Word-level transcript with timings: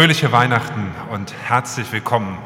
Fröhliche 0.00 0.32
Weihnachten 0.32 0.94
und 1.10 1.34
herzlich 1.46 1.92
willkommen. 1.92 2.38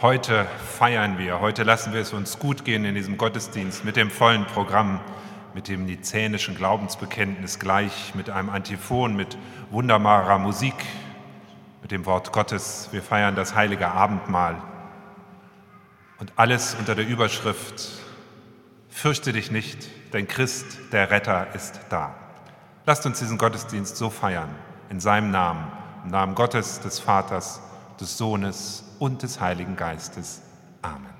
Heute 0.00 0.46
feiern 0.78 1.18
wir, 1.18 1.40
heute 1.40 1.64
lassen 1.64 1.92
wir 1.92 2.00
es 2.00 2.12
uns 2.12 2.38
gut 2.38 2.64
gehen 2.64 2.84
in 2.84 2.94
diesem 2.94 3.18
Gottesdienst 3.18 3.84
mit 3.84 3.96
dem 3.96 4.12
vollen 4.12 4.44
Programm, 4.44 5.00
mit 5.52 5.66
dem 5.66 5.86
nizänischen 5.86 6.54
Glaubensbekenntnis 6.54 7.58
gleich, 7.58 8.14
mit 8.14 8.30
einem 8.30 8.48
Antiphon, 8.48 9.16
mit 9.16 9.36
wunderbarer 9.72 10.38
Musik, 10.38 10.76
mit 11.82 11.90
dem 11.90 12.06
Wort 12.06 12.30
Gottes. 12.30 12.90
Wir 12.92 13.02
feiern 13.02 13.34
das 13.34 13.56
heilige 13.56 13.88
Abendmahl 13.90 14.62
und 16.20 16.32
alles 16.36 16.76
unter 16.78 16.94
der 16.94 17.08
Überschrift 17.08 17.88
Fürchte 18.88 19.32
dich 19.32 19.50
nicht, 19.50 19.88
denn 20.12 20.28
Christ, 20.28 20.78
der 20.92 21.10
Retter, 21.10 21.56
ist 21.56 21.80
da. 21.88 22.14
Lasst 22.86 23.04
uns 23.04 23.18
diesen 23.18 23.36
Gottesdienst 23.36 23.96
so 23.96 24.10
feiern, 24.10 24.50
in 24.90 25.00
seinem 25.00 25.32
Namen 25.32 25.79
im 26.04 26.10
Namen 26.10 26.34
Gottes, 26.34 26.80
des 26.80 26.98
Vaters, 26.98 27.60
des 28.00 28.16
Sohnes 28.16 28.84
und 28.98 29.22
des 29.22 29.40
Heiligen 29.40 29.76
Geistes. 29.76 30.40
Amen. 30.82 31.19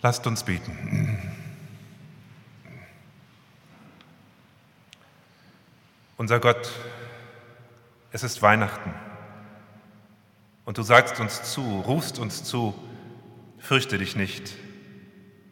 Lasst 0.00 0.26
uns 0.26 0.44
beten. 0.44 1.18
Unser 6.16 6.38
Gott, 6.40 6.70
es 8.12 8.22
ist 8.22 8.40
Weihnachten 8.42 8.92
und 10.64 10.78
du 10.78 10.82
sagst 10.82 11.18
uns 11.20 11.42
zu, 11.52 11.80
rufst 11.80 12.18
uns 12.18 12.44
zu, 12.44 12.74
fürchte 13.58 13.98
dich 13.98 14.14
nicht. 14.14 14.54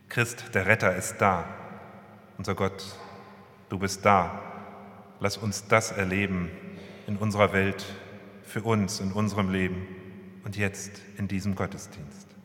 Christ, 0.09 0.55
der 0.55 0.67
Retter, 0.67 0.95
ist 0.95 1.19
da. 1.19 1.45
Unser 2.39 2.55
Gott, 2.55 2.85
du 3.69 3.79
bist 3.79 4.05
da. 4.05 4.43
Lass 5.19 5.37
uns 5.37 5.67
das 5.67 5.91
erleben 5.91 6.51
in 7.07 7.17
unserer 7.17 7.53
Welt, 7.53 7.85
für 8.45 8.63
uns, 8.63 9.01
in 9.01 9.13
unserem 9.13 9.51
Leben 9.51 9.87
und 10.45 10.57
jetzt 10.57 11.01
in 11.17 11.27
diesem 11.27 11.55
Gottesdienst. 11.57 12.36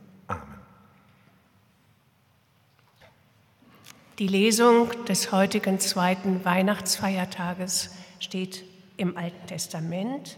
Die 4.22 4.28
Lesung 4.28 4.92
des 5.06 5.32
heutigen 5.32 5.80
zweiten 5.80 6.46
Weihnachtsfeiertages 6.46 7.90
steht 8.20 8.64
im 8.96 9.18
Alten 9.18 9.48
Testament 9.48 10.38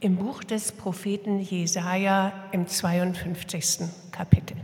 im 0.00 0.16
Buch 0.16 0.42
des 0.42 0.72
Propheten 0.72 1.38
Jesaja 1.38 2.32
im 2.50 2.66
52. 2.66 3.80
Kapitel. 4.10 4.56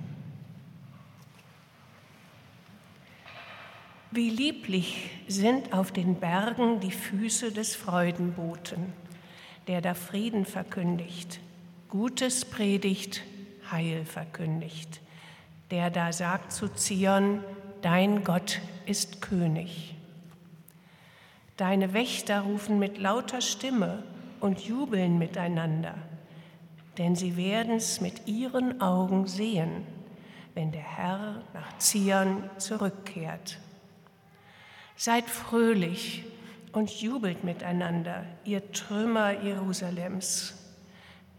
Wie 4.10 4.30
lieblich 4.30 5.10
sind 5.28 5.74
auf 5.74 5.92
den 5.92 6.14
Bergen 6.14 6.80
die 6.80 6.92
Füße 6.92 7.52
des 7.52 7.76
Freudenboten, 7.76 8.94
der 9.66 9.82
da 9.82 9.92
Frieden 9.92 10.46
verkündigt, 10.46 11.40
Gutes 11.90 12.46
predigt, 12.46 13.20
Heil 13.70 14.06
verkündigt, 14.06 15.02
der 15.70 15.90
da 15.90 16.10
sagt 16.10 16.52
zu 16.52 16.68
Zion, 16.68 17.40
dein 17.86 18.24
Gott 18.24 18.60
ist 18.84 19.22
König. 19.22 19.94
Deine 21.56 21.92
Wächter 21.92 22.40
rufen 22.40 22.80
mit 22.80 22.98
lauter 22.98 23.40
Stimme 23.40 24.02
und 24.40 24.58
jubeln 24.58 25.18
miteinander, 25.18 25.94
denn 26.98 27.14
sie 27.14 27.36
werden's 27.36 28.00
mit 28.00 28.26
ihren 28.26 28.80
Augen 28.80 29.28
sehen, 29.28 29.86
wenn 30.54 30.72
der 30.72 30.82
Herr 30.82 31.44
nach 31.54 31.78
Zion 31.78 32.50
zurückkehrt. 32.58 33.60
Seid 34.96 35.26
fröhlich 35.26 36.24
und 36.72 36.90
jubelt 36.90 37.44
miteinander, 37.44 38.24
ihr 38.44 38.72
Trümmer 38.72 39.44
Jerusalems, 39.44 40.56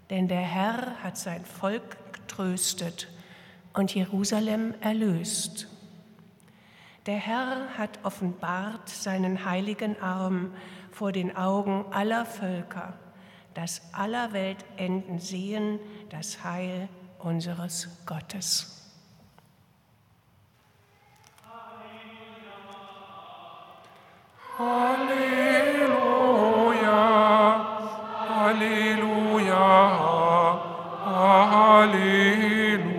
denn 0.10 0.30
der 0.30 0.40
Herr 0.40 1.04
hat 1.04 1.18
sein 1.18 1.44
Volk 1.44 1.98
getröstet 2.14 3.10
und 3.74 3.94
Jerusalem 3.94 4.76
erlöst. 4.80 5.68
Der 7.08 7.16
Herr 7.16 7.70
hat 7.78 8.00
offenbart 8.04 8.90
seinen 8.90 9.46
heiligen 9.46 9.98
Arm 10.02 10.54
vor 10.92 11.14
den 11.14 11.38
Augen 11.38 11.86
aller 11.92 12.26
Völker, 12.26 13.00
dass 13.54 13.82
aller 13.94 14.34
Welt 14.34 14.58
enden 14.76 15.20
sehen 15.20 15.80
das 16.10 16.44
Heil 16.44 16.90
unseres 17.20 17.88
Gottes. 18.06 18.74
Halleluja, 24.58 25.38
Halleluja, 28.36 29.62
Halleluja. 31.06 32.97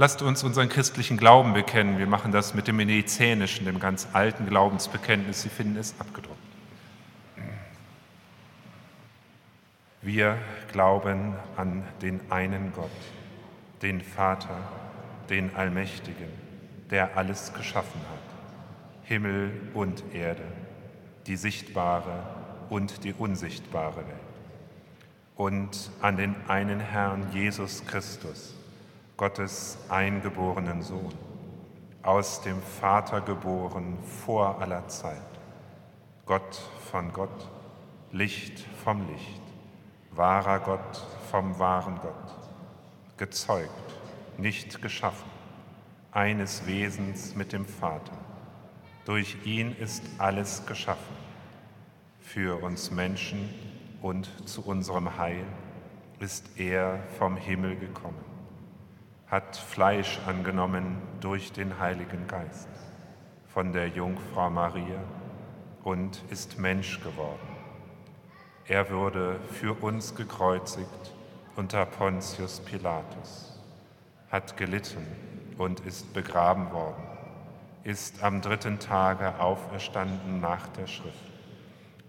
Lasst 0.00 0.22
uns 0.22 0.44
unseren 0.44 0.68
christlichen 0.68 1.16
Glauben 1.16 1.54
bekennen. 1.54 1.98
Wir 1.98 2.06
machen 2.06 2.30
das 2.30 2.54
mit 2.54 2.68
dem 2.68 2.76
Nizänischen, 2.76 3.66
dem 3.66 3.80
ganz 3.80 4.06
alten 4.12 4.46
Glaubensbekenntnis. 4.46 5.42
Sie 5.42 5.48
finden 5.48 5.76
es 5.76 5.92
abgedruckt. 5.98 6.38
Wir 10.00 10.38
glauben 10.70 11.34
an 11.56 11.82
den 12.00 12.20
einen 12.30 12.72
Gott, 12.74 12.92
den 13.82 14.00
Vater, 14.00 14.56
den 15.30 15.56
Allmächtigen, 15.56 16.28
der 16.90 17.16
alles 17.16 17.52
geschaffen 17.52 18.00
hat, 18.02 19.08
Himmel 19.08 19.50
und 19.74 20.04
Erde, 20.14 20.44
die 21.26 21.34
sichtbare 21.34 22.22
und 22.68 23.02
die 23.02 23.14
unsichtbare 23.14 23.96
Welt. 23.96 24.06
Und 25.34 25.90
an 26.00 26.16
den 26.16 26.36
einen 26.46 26.78
Herrn 26.78 27.26
Jesus 27.32 27.84
Christus, 27.84 28.54
Gottes 29.18 29.76
eingeborenen 29.88 30.80
Sohn, 30.80 31.12
aus 32.04 32.40
dem 32.40 32.62
Vater 32.62 33.20
geboren 33.20 33.98
vor 34.04 34.62
aller 34.62 34.86
Zeit, 34.86 35.18
Gott 36.24 36.54
von 36.92 37.12
Gott, 37.12 37.50
Licht 38.12 38.64
vom 38.84 39.08
Licht, 39.08 39.42
wahrer 40.12 40.60
Gott 40.60 41.04
vom 41.32 41.58
wahren 41.58 41.98
Gott, 42.00 42.36
gezeugt, 43.16 43.96
nicht 44.36 44.80
geschaffen, 44.82 45.28
eines 46.12 46.64
Wesens 46.68 47.34
mit 47.34 47.52
dem 47.52 47.66
Vater. 47.66 48.16
Durch 49.04 49.36
ihn 49.44 49.74
ist 49.74 50.04
alles 50.18 50.64
geschaffen, 50.64 51.16
für 52.20 52.62
uns 52.62 52.92
Menschen 52.92 53.52
und 54.00 54.30
zu 54.48 54.64
unserem 54.64 55.18
Heil 55.18 55.44
ist 56.20 56.56
er 56.56 57.00
vom 57.18 57.36
Himmel 57.36 57.74
gekommen 57.74 58.27
hat 59.30 59.56
Fleisch 59.56 60.20
angenommen 60.26 61.02
durch 61.20 61.52
den 61.52 61.78
Heiligen 61.78 62.26
Geist 62.26 62.68
von 63.48 63.72
der 63.72 63.88
Jungfrau 63.88 64.48
Maria 64.48 65.02
und 65.84 66.22
ist 66.30 66.58
Mensch 66.58 67.00
geworden. 67.00 67.56
Er 68.66 68.90
wurde 68.90 69.38
für 69.50 69.74
uns 69.74 70.14
gekreuzigt 70.14 71.12
unter 71.56 71.84
Pontius 71.84 72.60
Pilatus, 72.60 73.58
hat 74.30 74.56
gelitten 74.56 75.06
und 75.58 75.80
ist 75.80 76.14
begraben 76.14 76.70
worden, 76.72 77.02
ist 77.84 78.22
am 78.22 78.40
dritten 78.40 78.78
Tage 78.78 79.40
auferstanden 79.40 80.40
nach 80.40 80.68
der 80.68 80.86
Schrift 80.86 81.32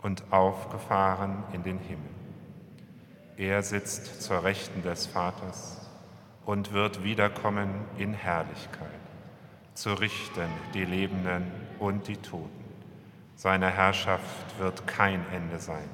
und 0.01 0.23
aufgefahren 0.31 1.43
in 1.51 1.63
den 1.63 1.79
Himmel. 1.79 2.11
Er 3.37 3.63
sitzt 3.63 4.21
zur 4.21 4.43
Rechten 4.43 4.83
des 4.83 5.07
Vaters 5.07 5.78
und 6.49 6.73
wird 6.73 7.03
wiederkommen 7.03 7.69
in 7.99 8.11
Herrlichkeit, 8.11 8.89
zu 9.75 9.93
richten 9.93 10.49
die 10.73 10.83
Lebenden 10.83 11.45
und 11.77 12.07
die 12.07 12.17
Toten. 12.17 12.49
Seiner 13.35 13.69
Herrschaft 13.69 14.57
wird 14.57 14.87
kein 14.87 15.23
Ende 15.31 15.59
sein. 15.59 15.87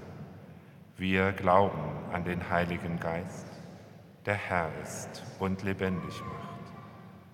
Wir 0.96 1.34
glauben 1.34 1.84
an 2.14 2.24
den 2.24 2.50
Heiligen 2.50 3.02
Geist, 3.02 3.48
der 4.26 4.36
Herr 4.36 4.70
ist 4.82 5.24
und 5.40 5.62
lebendig 5.64 6.22
macht, 6.22 6.72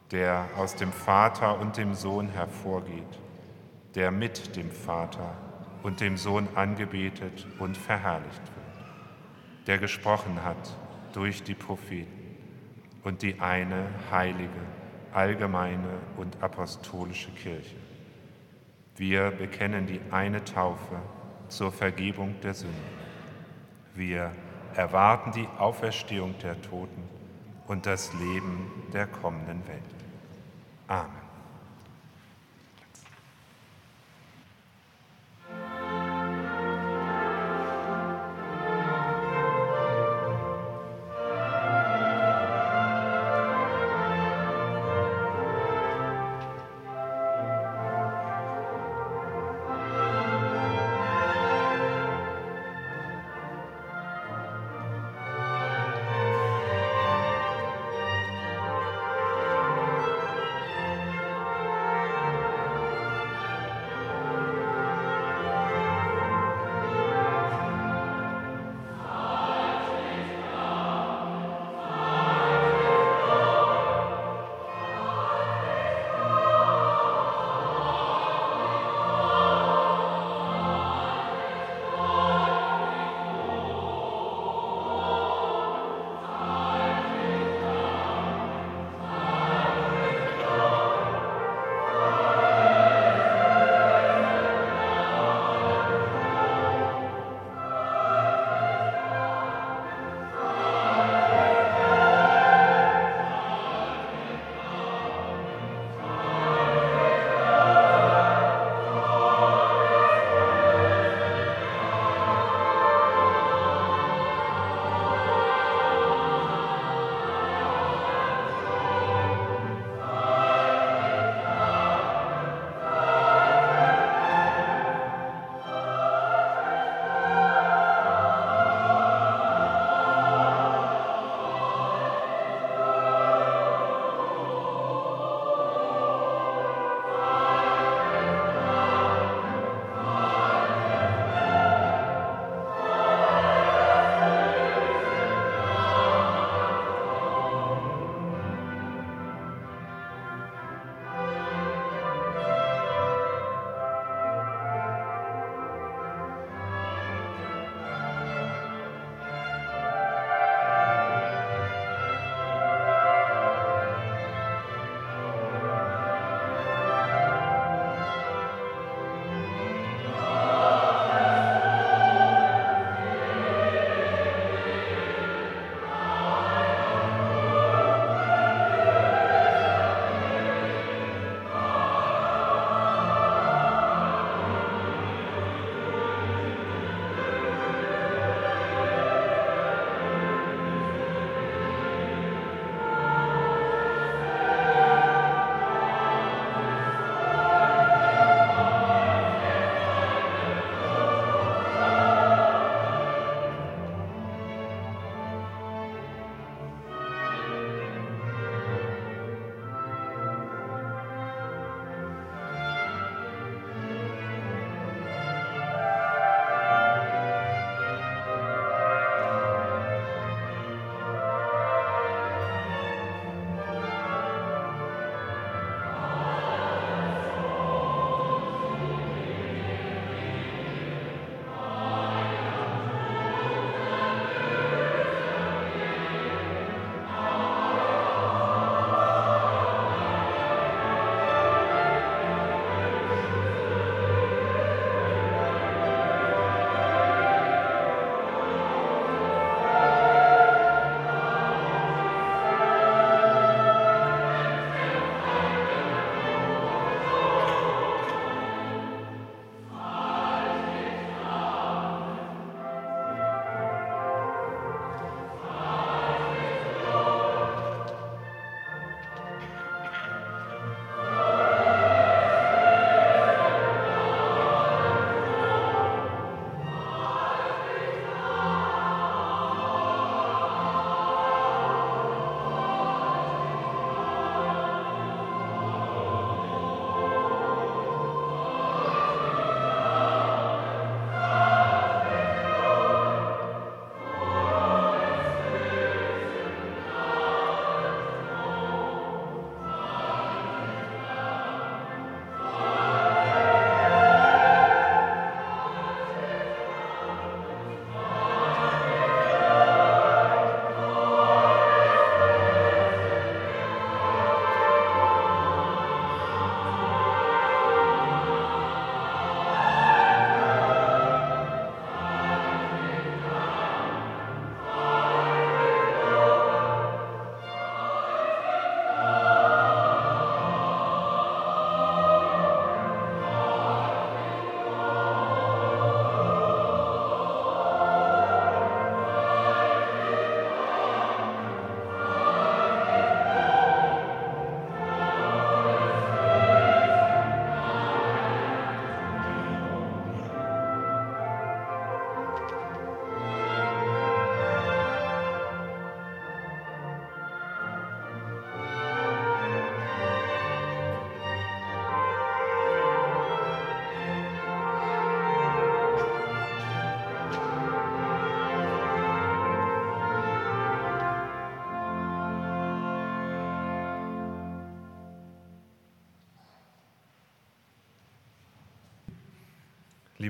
der 0.10 0.48
aus 0.58 0.76
dem 0.76 0.92
Vater 0.92 1.60
und 1.60 1.78
dem 1.78 1.94
Sohn 1.94 2.28
hervorgeht, 2.28 3.20
der 3.94 4.10
mit 4.10 4.56
dem 4.56 4.72
Vater 4.72 5.38
und 5.84 6.02
dem 6.02 6.18
Sohn 6.18 6.48
angebetet 6.56 7.46
und 7.60 7.78
verherrlicht 7.78 8.42
wird, 8.56 9.68
der 9.68 9.78
gesprochen 9.78 10.44
hat 10.44 10.76
durch 11.14 11.44
die 11.44 11.54
Propheten 11.54 12.21
und 13.04 13.22
die 13.22 13.40
eine 13.40 13.88
heilige, 14.12 14.50
allgemeine 15.14 16.00
und 16.18 16.42
apostolische 16.42 17.32
Kirche. 17.32 17.76
Wir 18.96 19.32
bekennen 19.32 19.88
die 19.88 20.02
eine 20.12 20.44
Taufe 20.44 21.02
zur 21.48 21.72
Vergebung 21.72 22.36
der 22.42 22.54
Sünden. 22.54 23.02
Wir 23.96 24.32
erwarten 24.76 25.32
die 25.32 25.48
Auferstehung 25.58 26.36
der 26.42 26.62
Toten 26.62 27.04
und 27.68 27.86
das 27.86 28.14
Leben 28.14 28.72
der 28.94 29.08
kommenden 29.08 29.68
Welt. 29.68 29.82
Amen. 30.88 31.21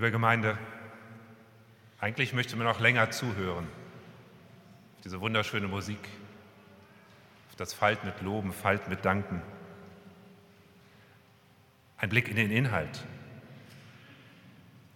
Liebe 0.01 0.13
Gemeinde, 0.13 0.57
eigentlich 1.99 2.33
möchte 2.33 2.55
man 2.55 2.65
noch 2.65 2.79
länger 2.79 3.11
zuhören. 3.11 3.65
Auf 4.95 5.01
diese 5.03 5.21
wunderschöne 5.21 5.67
Musik, 5.67 5.99
auf 7.51 7.55
das 7.55 7.75
Falt 7.75 8.03
mit 8.03 8.19
Loben, 8.23 8.51
Falt 8.51 8.87
mit 8.87 9.05
Danken. 9.05 9.43
Ein 11.97 12.09
Blick 12.09 12.29
in 12.29 12.35
den 12.35 12.49
Inhalt. 12.49 13.05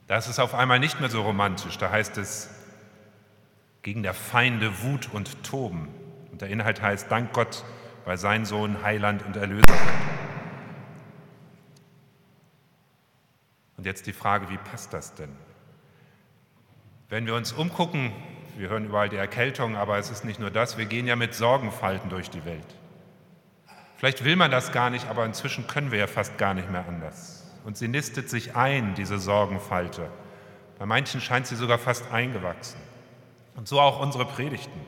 Da 0.08 0.18
ist 0.18 0.26
es 0.26 0.40
auf 0.40 0.56
einmal 0.56 0.80
nicht 0.80 1.00
mehr 1.00 1.12
so 1.12 1.22
romantisch. 1.22 1.78
Da 1.78 1.92
heißt 1.92 2.18
es, 2.18 2.50
gegen 3.84 4.02
der 4.02 4.16
Feinde 4.16 4.82
Wut 4.82 5.10
und 5.14 5.44
Toben. 5.44 5.88
Und 6.32 6.42
der 6.42 6.50
Inhalt 6.50 6.82
heißt, 6.82 7.12
Dank 7.12 7.32
Gott, 7.32 7.64
weil 8.06 8.18
sein 8.18 8.44
Sohn 8.44 8.82
Heiland 8.82 9.24
und 9.24 9.38
Erlöser 9.38 9.70
wird. 9.70 10.25
Und 13.78 13.86
jetzt 13.86 14.08
die 14.08 14.14
Frage, 14.14 14.50
wie 14.50 14.58
passt 14.58 14.94
das 14.94 15.14
denn? 15.16 15.36
Wenn 17.10 17.26
wir 17.26 17.36
uns 17.36 17.52
umgucken, 17.52 18.12
wir 18.58 18.70
hören 18.70 18.86
überall 18.86 19.10
die 19.10 19.18
Erkältung, 19.18 19.76
aber 19.76 19.98
es 19.98 20.10
ist 20.10 20.26
nicht 20.26 20.40
nur 20.40 20.50
das, 20.50 20.78
wir 20.78 20.86
gehen 20.86 21.08
ja 21.08 21.16
mit 21.16 21.34
Sorgenfalten 21.34 22.10
durch 22.10 22.30
die 22.30 22.46
Welt. 22.46 22.76
Vielleicht 23.98 24.24
will 24.24 24.36
man 24.36 24.52
das 24.52 24.72
gar 24.72 24.90
nicht, 24.90 25.08
aber 25.08 25.26
inzwischen 25.26 25.68
können 25.68 25.92
wir 25.92 26.00
ja 26.00 26.08
fast 26.08 26.38
gar 26.38 26.54
nicht 26.54 26.72
mehr 26.72 26.86
anders. 26.88 27.44
Und 27.64 27.78
sie 27.78 27.88
nistet 27.88 28.30
sich 28.30 28.56
ein, 28.56 28.94
diese 28.96 29.20
Sorgenfalte. 29.20 30.10
Bei 30.78 30.86
manchen 30.86 31.22
scheint 31.22 31.48
sie 31.48 31.56
sogar 31.56 31.80
fast 31.80 32.12
eingewachsen. 32.12 32.80
Und 33.56 33.68
so 33.68 33.80
auch 33.80 34.00
unsere 34.00 34.26
Predigten. 34.26 34.82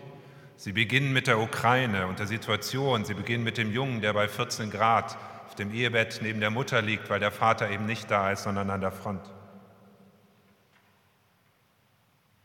Sie 0.57 0.73
beginnen 0.73 1.13
mit 1.13 1.27
der 1.27 1.39
Ukraine 1.39 2.07
und 2.07 2.19
der 2.19 2.27
Situation. 2.27 3.05
Sie 3.05 3.13
beginnen 3.13 3.43
mit 3.43 3.57
dem 3.57 3.71
Jungen, 3.71 4.01
der 4.01 4.13
bei 4.13 4.27
14 4.27 4.69
Grad 4.69 5.17
dem 5.59 5.71
Ehebett 5.71 6.19
neben 6.21 6.39
der 6.39 6.49
Mutter 6.49 6.81
liegt, 6.81 7.09
weil 7.09 7.19
der 7.19 7.31
Vater 7.31 7.69
eben 7.69 7.85
nicht 7.85 8.09
da 8.11 8.31
ist, 8.31 8.43
sondern 8.43 8.69
an 8.69 8.81
der 8.81 8.91
Front. 8.91 9.21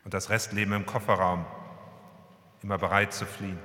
Und 0.05 0.15
das 0.15 0.31
Restleben 0.31 0.73
im 0.73 0.87
Kofferraum, 0.87 1.47
immer 2.63 2.79
bereit 2.79 3.13
zu 3.13 3.27
fliehen. 3.27 3.59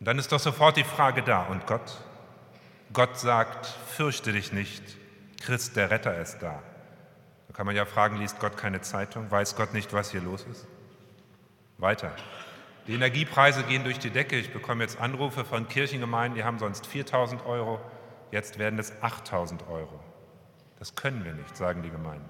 Und 0.00 0.06
dann 0.06 0.18
ist 0.18 0.32
doch 0.32 0.40
sofort 0.40 0.76
die 0.76 0.84
Frage 0.84 1.22
da, 1.22 1.42
und 1.44 1.66
Gott? 1.66 2.00
Gott 2.92 3.18
sagt, 3.18 3.66
fürchte 3.66 4.32
dich 4.32 4.52
nicht, 4.52 4.82
Christ, 5.40 5.76
der 5.76 5.90
Retter, 5.90 6.18
ist 6.18 6.38
da. 6.38 6.62
Da 7.48 7.54
kann 7.54 7.66
man 7.66 7.76
ja 7.76 7.84
fragen, 7.84 8.18
liest 8.18 8.38
Gott 8.40 8.56
keine 8.56 8.80
Zeitung? 8.80 9.30
Weiß 9.30 9.56
Gott 9.56 9.74
nicht, 9.74 9.92
was 9.92 10.10
hier 10.10 10.20
los 10.20 10.44
ist? 10.50 10.66
Weiter. 11.78 12.12
Die 12.86 12.94
Energiepreise 12.94 13.62
gehen 13.62 13.84
durch 13.84 13.98
die 13.98 14.10
Decke. 14.10 14.36
Ich 14.36 14.52
bekomme 14.52 14.84
jetzt 14.84 15.00
Anrufe 15.00 15.44
von 15.44 15.68
Kirchengemeinden, 15.68 16.36
die 16.36 16.44
haben 16.44 16.58
sonst 16.58 16.86
4000 16.86 17.46
Euro, 17.46 17.80
jetzt 18.30 18.58
werden 18.58 18.78
es 18.78 18.92
8000 19.02 19.66
Euro. 19.68 20.00
Das 20.78 20.94
können 20.94 21.24
wir 21.24 21.32
nicht, 21.32 21.56
sagen 21.56 21.82
die 21.82 21.90
Gemeinden. 21.90 22.28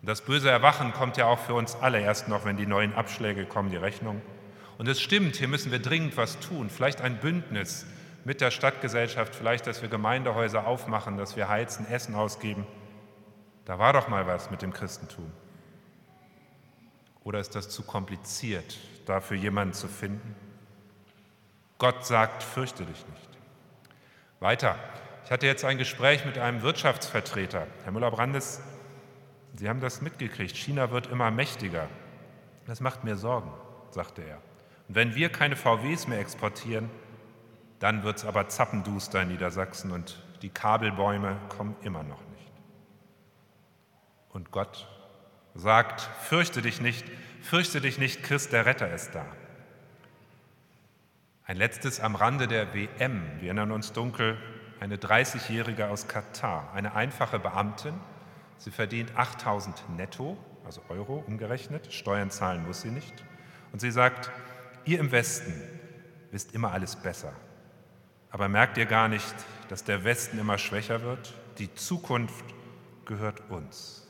Und 0.00 0.08
das 0.08 0.20
böse 0.20 0.50
Erwachen 0.50 0.92
kommt 0.92 1.16
ja 1.16 1.26
auch 1.26 1.38
für 1.38 1.54
uns 1.54 1.74
alle 1.76 2.00
erst 2.00 2.28
noch, 2.28 2.44
wenn 2.44 2.56
die 2.56 2.66
neuen 2.66 2.94
Abschläge 2.94 3.44
kommen, 3.44 3.70
die 3.70 3.76
Rechnung. 3.76 4.20
Und 4.78 4.88
es 4.88 5.00
stimmt, 5.00 5.36
hier 5.36 5.48
müssen 5.48 5.72
wir 5.72 5.78
dringend 5.80 6.16
was 6.16 6.38
tun. 6.38 6.70
Vielleicht 6.70 7.00
ein 7.00 7.18
Bündnis 7.18 7.86
mit 8.24 8.40
der 8.40 8.50
Stadtgesellschaft, 8.50 9.34
vielleicht, 9.34 9.66
dass 9.66 9.82
wir 9.82 9.88
Gemeindehäuser 9.88 10.66
aufmachen, 10.66 11.16
dass 11.16 11.36
wir 11.36 11.48
heizen, 11.48 11.88
Essen 11.88 12.14
ausgeben. 12.14 12.66
Da 13.64 13.78
war 13.78 13.92
doch 13.92 14.08
mal 14.08 14.26
was 14.26 14.50
mit 14.50 14.62
dem 14.62 14.72
Christentum. 14.72 15.30
Oder 17.24 17.38
ist 17.38 17.54
das 17.54 17.68
zu 17.68 17.82
kompliziert, 17.82 18.76
dafür 19.06 19.36
jemanden 19.36 19.74
zu 19.74 19.88
finden? 19.88 20.34
Gott 21.78 22.06
sagt, 22.06 22.42
fürchte 22.42 22.84
dich 22.84 23.06
nicht. 23.08 23.28
Weiter. 24.40 24.76
Ich 25.24 25.30
hatte 25.30 25.46
jetzt 25.46 25.64
ein 25.64 25.78
Gespräch 25.78 26.24
mit 26.24 26.38
einem 26.38 26.62
Wirtschaftsvertreter. 26.62 27.66
Herr 27.84 27.92
Müller-Brandes, 27.92 28.60
Sie 29.54 29.68
haben 29.68 29.80
das 29.80 30.00
mitgekriegt. 30.00 30.56
China 30.56 30.90
wird 30.90 31.08
immer 31.08 31.30
mächtiger. 31.30 31.88
Das 32.66 32.80
macht 32.80 33.04
mir 33.04 33.16
Sorgen, 33.16 33.52
sagte 33.90 34.22
er. 34.22 34.38
Und 34.88 34.94
wenn 34.94 35.14
wir 35.14 35.30
keine 35.30 35.56
VWs 35.56 36.08
mehr 36.08 36.20
exportieren, 36.20 36.90
dann 37.78 38.02
wird 38.02 38.18
es 38.18 38.24
aber 38.24 38.48
zappenduster 38.48 39.22
in 39.22 39.28
Niedersachsen 39.28 39.90
und 39.90 40.22
die 40.42 40.50
Kabelbäume 40.50 41.36
kommen 41.48 41.76
immer 41.82 42.02
noch 42.02 42.20
nicht. 42.30 42.52
Und 44.30 44.50
Gott 44.50 44.88
sagt, 45.54 46.00
fürchte 46.00 46.62
dich 46.62 46.80
nicht, 46.80 47.04
fürchte 47.42 47.80
dich 47.80 47.98
nicht, 47.98 48.22
Christ 48.22 48.52
der 48.52 48.66
Retter 48.66 48.92
ist 48.92 49.14
da. 49.14 49.26
Ein 51.44 51.56
letztes 51.56 52.00
am 52.00 52.14
Rande 52.14 52.48
der 52.48 52.72
WM, 52.74 53.22
wir 53.40 53.48
erinnern 53.48 53.72
uns 53.72 53.92
dunkel, 53.92 54.38
eine 54.80 54.96
30-Jährige 54.96 55.88
aus 55.88 56.08
Katar, 56.08 56.72
eine 56.72 56.94
einfache 56.94 57.38
Beamtin. 57.38 57.94
Sie 58.58 58.70
verdient 58.70 59.16
8000 59.16 59.96
netto, 59.96 60.36
also 60.64 60.82
Euro 60.88 61.22
umgerechnet, 61.26 61.92
Steuern 61.92 62.30
zahlen 62.30 62.64
muss 62.66 62.82
sie 62.82 62.90
nicht. 62.90 63.24
Und 63.72 63.80
sie 63.80 63.90
sagt, 63.90 64.30
ihr 64.84 64.98
im 64.98 65.12
Westen 65.12 65.52
wisst 66.30 66.54
immer 66.54 66.72
alles 66.72 66.96
besser. 66.96 67.32
Aber 68.30 68.48
merkt 68.48 68.78
ihr 68.78 68.86
gar 68.86 69.08
nicht, 69.08 69.34
dass 69.68 69.84
der 69.84 70.04
Westen 70.04 70.38
immer 70.38 70.58
schwächer 70.58 71.02
wird? 71.02 71.34
Die 71.58 71.74
Zukunft 71.74 72.44
gehört 73.04 73.50
uns. 73.50 74.01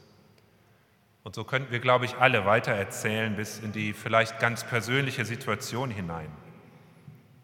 Und 1.25 1.35
so 1.35 1.45
könnten 1.45 1.71
wir, 1.71 1.81
glaube 1.81 2.05
ich, 2.05 2.17
alle 2.17 2.47
weiter 2.47 2.73
erzählen 2.73 3.37
bis 3.37 3.61
in 3.61 3.73
die 3.73 3.93
vielleicht 3.93 4.41
ganz 4.41 4.65
persönliche 4.65 5.25
Situation 5.25 5.91
hinein. 5.91 6.29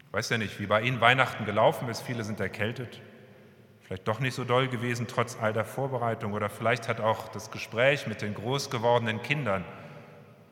Ich 0.05 0.13
weiß 0.13 0.29
ja 0.29 0.37
nicht, 0.37 0.59
wie 0.59 0.65
bei 0.65 0.81
Ihnen 0.81 0.99
Weihnachten 1.01 1.45
gelaufen 1.45 1.87
ist. 1.87 2.01
Viele 2.01 2.23
sind 2.23 2.39
erkältet. 2.39 3.01
Vielleicht 3.81 4.07
doch 4.07 4.19
nicht 4.19 4.33
so 4.33 4.43
doll 4.43 4.67
gewesen, 4.67 5.07
trotz 5.07 5.37
all 5.39 5.53
der 5.53 5.65
Vorbereitung. 5.65 6.33
Oder 6.33 6.49
vielleicht 6.49 6.87
hat 6.87 6.99
auch 6.99 7.29
das 7.29 7.51
Gespräch 7.51 8.05
mit 8.05 8.21
den 8.21 8.33
groß 8.33 8.69
gewordenen 8.69 9.21
Kindern 9.21 9.63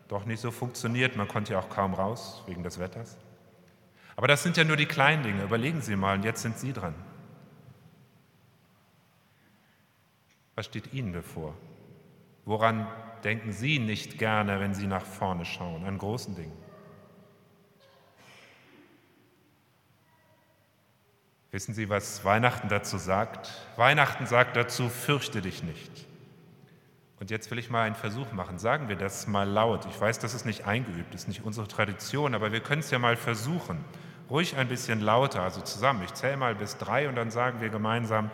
doch 0.07 0.25
nicht 0.25 0.39
so 0.39 0.51
funktioniert. 0.51 1.17
Man 1.17 1.27
konnte 1.27 1.53
ja 1.53 1.59
auch 1.59 1.69
kaum 1.69 1.93
raus 1.93 2.43
wegen 2.47 2.63
des 2.63 2.79
Wetters. 2.79 3.17
Aber 4.15 4.27
das 4.27 4.41
sind 4.41 4.57
ja 4.57 4.63
nur 4.63 4.77
die 4.77 4.85
kleinen 4.85 5.23
Dinge. 5.23 5.43
Überlegen 5.43 5.81
Sie 5.81 5.95
mal, 5.95 6.15
und 6.15 6.23
jetzt 6.23 6.41
sind 6.41 6.57
Sie 6.57 6.71
dran. 6.71 6.95
Was 10.55 10.65
steht 10.65 10.93
Ihnen 10.93 11.11
bevor? 11.11 11.53
Woran 12.45 12.87
denken 13.23 13.51
Sie 13.51 13.79
nicht 13.79 14.17
gerne, 14.17 14.59
wenn 14.59 14.73
Sie 14.73 14.87
nach 14.87 15.05
vorne 15.05 15.45
schauen, 15.45 15.85
an 15.85 15.97
großen 15.97 16.35
Dingen? 16.35 16.57
Wissen 21.51 21.73
Sie, 21.73 21.89
was 21.89 22.25
Weihnachten 22.25 22.67
dazu 22.67 22.97
sagt? 22.97 23.51
Weihnachten 23.77 24.25
sagt 24.25 24.55
dazu, 24.55 24.89
fürchte 24.89 25.41
dich 25.41 25.63
nicht. 25.63 26.07
Und 27.19 27.31
jetzt 27.31 27.49
will 27.49 27.57
ich 27.57 27.69
mal 27.69 27.83
einen 27.83 27.95
Versuch 27.95 28.31
machen. 28.31 28.59
Sagen 28.59 28.89
wir 28.89 28.95
das 28.95 29.27
mal 29.27 29.49
laut. 29.49 29.85
Ich 29.85 29.99
weiß, 29.99 30.19
das 30.19 30.33
ist 30.33 30.45
nicht 30.45 30.67
eingeübt, 30.67 31.13
das 31.13 31.21
ist 31.21 31.27
nicht 31.27 31.43
unsere 31.43 31.67
Tradition, 31.67 32.35
aber 32.35 32.51
wir 32.51 32.59
können 32.59 32.81
es 32.81 32.91
ja 32.91 32.99
mal 32.99 33.15
versuchen. 33.15 33.83
Ruhig 34.29 34.57
ein 34.57 34.67
bisschen 34.67 35.01
lauter, 35.01 35.41
also 35.41 35.61
zusammen. 35.61 36.03
Ich 36.03 36.13
zähle 36.13 36.37
mal 36.37 36.53
bis 36.53 36.77
drei 36.77 37.07
und 37.07 37.15
dann 37.15 37.31
sagen 37.31 37.61
wir 37.61 37.69
gemeinsam 37.69 38.29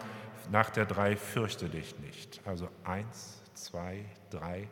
nach 0.52 0.70
der 0.70 0.86
drei, 0.86 1.16
fürchte 1.16 1.70
dich 1.70 1.98
nicht. 2.00 2.42
Also 2.46 2.68
eins, 2.84 3.42
zwei, 3.54 4.04
drei, 4.34 4.68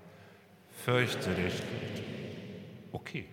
fürchte 0.84 1.30
dich. 1.32 1.62
Okay, 2.92 3.26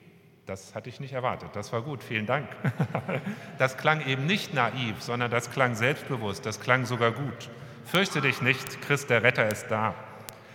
das 0.46 0.74
hatte 0.74 0.88
ich 0.88 1.00
nicht 1.00 1.12
erwartet. 1.12 1.50
Das 1.54 1.72
war 1.72 1.82
gut, 1.82 2.02
vielen 2.02 2.26
Dank. 2.26 2.48
Das 3.58 3.76
klang 3.76 4.06
eben 4.06 4.26
nicht 4.26 4.54
naiv, 4.54 5.02
sondern 5.02 5.30
das 5.32 5.50
klang 5.50 5.74
selbstbewusst, 5.74 6.46
das 6.46 6.60
klang 6.60 6.86
sogar 6.86 7.10
gut. 7.10 7.50
Fürchte 7.84 8.20
dich 8.20 8.40
nicht, 8.40 8.80
Christ 8.82 9.10
der 9.10 9.24
Retter 9.24 9.48
ist 9.48 9.66
da. 9.68 9.94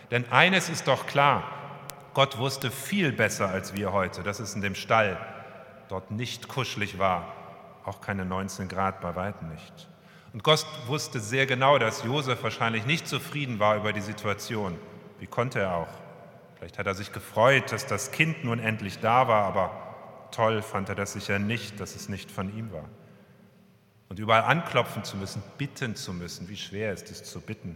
Denn 0.09 0.31
eines 0.31 0.69
ist 0.69 0.87
doch 0.87 1.05
klar, 1.05 1.43
Gott 2.13 2.37
wusste 2.37 2.71
viel 2.71 3.11
besser 3.11 3.49
als 3.49 3.75
wir 3.75 3.91
heute, 3.91 4.23
dass 4.23 4.39
es 4.39 4.55
in 4.55 4.61
dem 4.61 4.75
Stall 4.75 5.17
dort 5.89 6.11
nicht 6.11 6.47
kuschelig 6.47 6.97
war, 6.97 7.33
auch 7.83 7.99
keine 7.99 8.23
19 8.23 8.69
Grad 8.69 9.01
bei 9.01 9.15
weitem 9.15 9.49
nicht. 9.49 9.89
Und 10.31 10.43
Gott 10.43 10.65
wusste 10.87 11.19
sehr 11.19 11.45
genau, 11.45 11.77
dass 11.77 12.03
Josef 12.03 12.41
wahrscheinlich 12.41 12.85
nicht 12.85 13.07
zufrieden 13.07 13.59
war 13.59 13.75
über 13.75 13.93
die 13.93 14.01
Situation. 14.01 14.79
Wie 15.19 15.27
konnte 15.27 15.59
er 15.59 15.75
auch? 15.75 15.87
Vielleicht 16.55 16.79
hat 16.79 16.87
er 16.87 16.95
sich 16.95 17.11
gefreut, 17.11 17.71
dass 17.71 17.85
das 17.85 18.11
Kind 18.11 18.43
nun 18.43 18.59
endlich 18.59 18.99
da 18.99 19.27
war, 19.27 19.43
aber 19.45 20.27
toll 20.31 20.61
fand 20.61 20.89
er 20.89 20.95
das 20.95 21.13
sicher 21.13 21.39
nicht, 21.39 21.79
dass 21.79 21.95
es 21.95 22.09
nicht 22.09 22.31
von 22.31 22.55
ihm 22.57 22.71
war. 22.71 22.89
Und 24.09 24.19
überall 24.19 24.43
anklopfen 24.43 25.03
zu 25.03 25.17
müssen, 25.17 25.41
bitten 25.57 25.95
zu 25.95 26.13
müssen, 26.13 26.47
wie 26.49 26.57
schwer 26.57 26.93
ist 26.93 27.09
es 27.11 27.23
zu 27.23 27.41
bitten, 27.41 27.75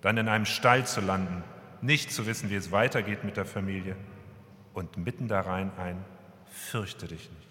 dann 0.00 0.16
in 0.16 0.28
einem 0.28 0.44
Stall 0.46 0.86
zu 0.86 1.00
landen, 1.00 1.42
nicht 1.80 2.12
zu 2.12 2.26
wissen, 2.26 2.50
wie 2.50 2.56
es 2.56 2.70
weitergeht 2.70 3.24
mit 3.24 3.36
der 3.36 3.46
Familie 3.46 3.96
und 4.74 4.96
mitten 4.96 5.28
da 5.28 5.40
rein 5.40 5.72
ein, 5.78 6.04
fürchte 6.50 7.06
dich 7.06 7.30
nicht. 7.30 7.50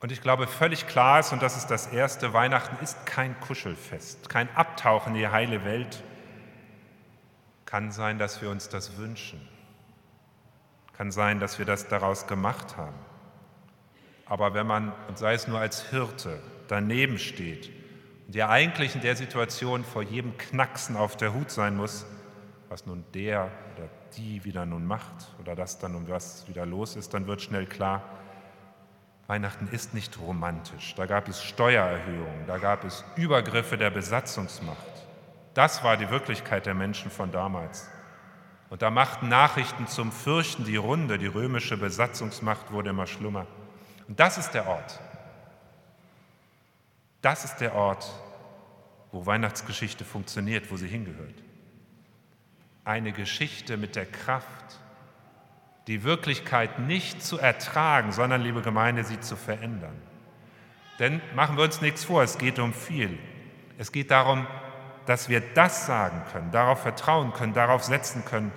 Und 0.00 0.12
ich 0.12 0.22
glaube, 0.22 0.46
völlig 0.46 0.86
klar 0.86 1.20
ist, 1.20 1.32
und 1.32 1.42
das 1.42 1.56
ist 1.56 1.66
das 1.68 1.88
Erste, 1.88 2.32
Weihnachten 2.32 2.82
ist 2.82 3.04
kein 3.04 3.38
Kuschelfest, 3.40 4.28
kein 4.28 4.48
Abtauchen 4.54 5.14
in 5.14 5.20
die 5.20 5.28
heile 5.28 5.64
Welt, 5.64 6.02
kann 7.68 7.90
sein, 7.90 8.18
dass 8.18 8.40
wir 8.40 8.48
uns 8.48 8.70
das 8.70 8.96
wünschen. 8.96 9.46
Kann 10.96 11.10
sein, 11.10 11.38
dass 11.38 11.58
wir 11.58 11.66
das 11.66 11.86
daraus 11.86 12.26
gemacht 12.26 12.78
haben. 12.78 12.96
Aber 14.24 14.54
wenn 14.54 14.66
man, 14.66 14.92
und 15.06 15.18
sei 15.18 15.34
es 15.34 15.48
nur 15.48 15.60
als 15.60 15.82
Hirte, 15.90 16.40
daneben 16.68 17.18
steht 17.18 17.70
und 18.26 18.34
ja 18.34 18.48
eigentlich 18.48 18.94
in 18.94 19.02
der 19.02 19.16
Situation 19.16 19.84
vor 19.84 20.02
jedem 20.02 20.38
Knacksen 20.38 20.96
auf 20.96 21.18
der 21.18 21.34
Hut 21.34 21.50
sein 21.50 21.76
muss, 21.76 22.06
was 22.70 22.86
nun 22.86 23.04
der 23.12 23.50
oder 23.76 23.90
die 24.16 24.44
wieder 24.44 24.64
nun 24.64 24.86
macht 24.86 25.28
oder 25.38 25.54
das 25.54 25.78
dann 25.78 25.94
um 25.94 26.08
was 26.08 26.48
wieder 26.48 26.64
los 26.64 26.96
ist, 26.96 27.12
dann 27.12 27.26
wird 27.26 27.42
schnell 27.42 27.66
klar, 27.66 28.02
Weihnachten 29.26 29.68
ist 29.68 29.92
nicht 29.92 30.18
romantisch. 30.18 30.94
Da 30.94 31.04
gab 31.04 31.28
es 31.28 31.42
Steuererhöhungen, 31.42 32.46
da 32.46 32.56
gab 32.56 32.84
es 32.84 33.04
Übergriffe 33.16 33.76
der 33.76 33.90
Besatzungsmacht. 33.90 35.07
Das 35.58 35.82
war 35.82 35.96
die 35.96 36.08
Wirklichkeit 36.08 36.66
der 36.66 36.74
Menschen 36.74 37.10
von 37.10 37.32
damals. 37.32 37.90
Und 38.70 38.80
da 38.80 38.90
machten 38.90 39.28
Nachrichten 39.28 39.88
zum 39.88 40.12
Fürchten 40.12 40.64
die 40.64 40.76
Runde, 40.76 41.18
die 41.18 41.26
römische 41.26 41.76
Besatzungsmacht 41.76 42.70
wurde 42.70 42.90
immer 42.90 43.08
schlimmer. 43.08 43.44
Und 44.06 44.20
das 44.20 44.38
ist 44.38 44.52
der 44.52 44.68
Ort. 44.68 45.00
Das 47.22 47.44
ist 47.44 47.56
der 47.56 47.74
Ort, 47.74 48.08
wo 49.10 49.26
Weihnachtsgeschichte 49.26 50.04
funktioniert, 50.04 50.70
wo 50.70 50.76
sie 50.76 50.86
hingehört. 50.86 51.34
Eine 52.84 53.10
Geschichte 53.10 53.76
mit 53.76 53.96
der 53.96 54.06
Kraft, 54.06 54.78
die 55.88 56.04
Wirklichkeit 56.04 56.78
nicht 56.78 57.20
zu 57.20 57.36
ertragen, 57.36 58.12
sondern, 58.12 58.42
liebe 58.42 58.62
Gemeinde, 58.62 59.02
sie 59.02 59.18
zu 59.18 59.34
verändern. 59.34 60.00
Denn 61.00 61.20
machen 61.34 61.56
wir 61.56 61.64
uns 61.64 61.80
nichts 61.80 62.04
vor, 62.04 62.22
es 62.22 62.38
geht 62.38 62.60
um 62.60 62.72
viel. 62.72 63.18
Es 63.76 63.90
geht 63.90 64.12
darum, 64.12 64.46
dass 65.08 65.30
wir 65.30 65.40
das 65.40 65.86
sagen 65.86 66.22
können, 66.32 66.50
darauf 66.50 66.82
vertrauen 66.82 67.32
können, 67.32 67.54
darauf 67.54 67.82
setzen 67.82 68.26
können. 68.26 68.52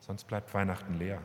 Sonst 0.00 0.24
bleibt 0.24 0.52
Weihnachten 0.52 0.94
leer. 0.94 1.22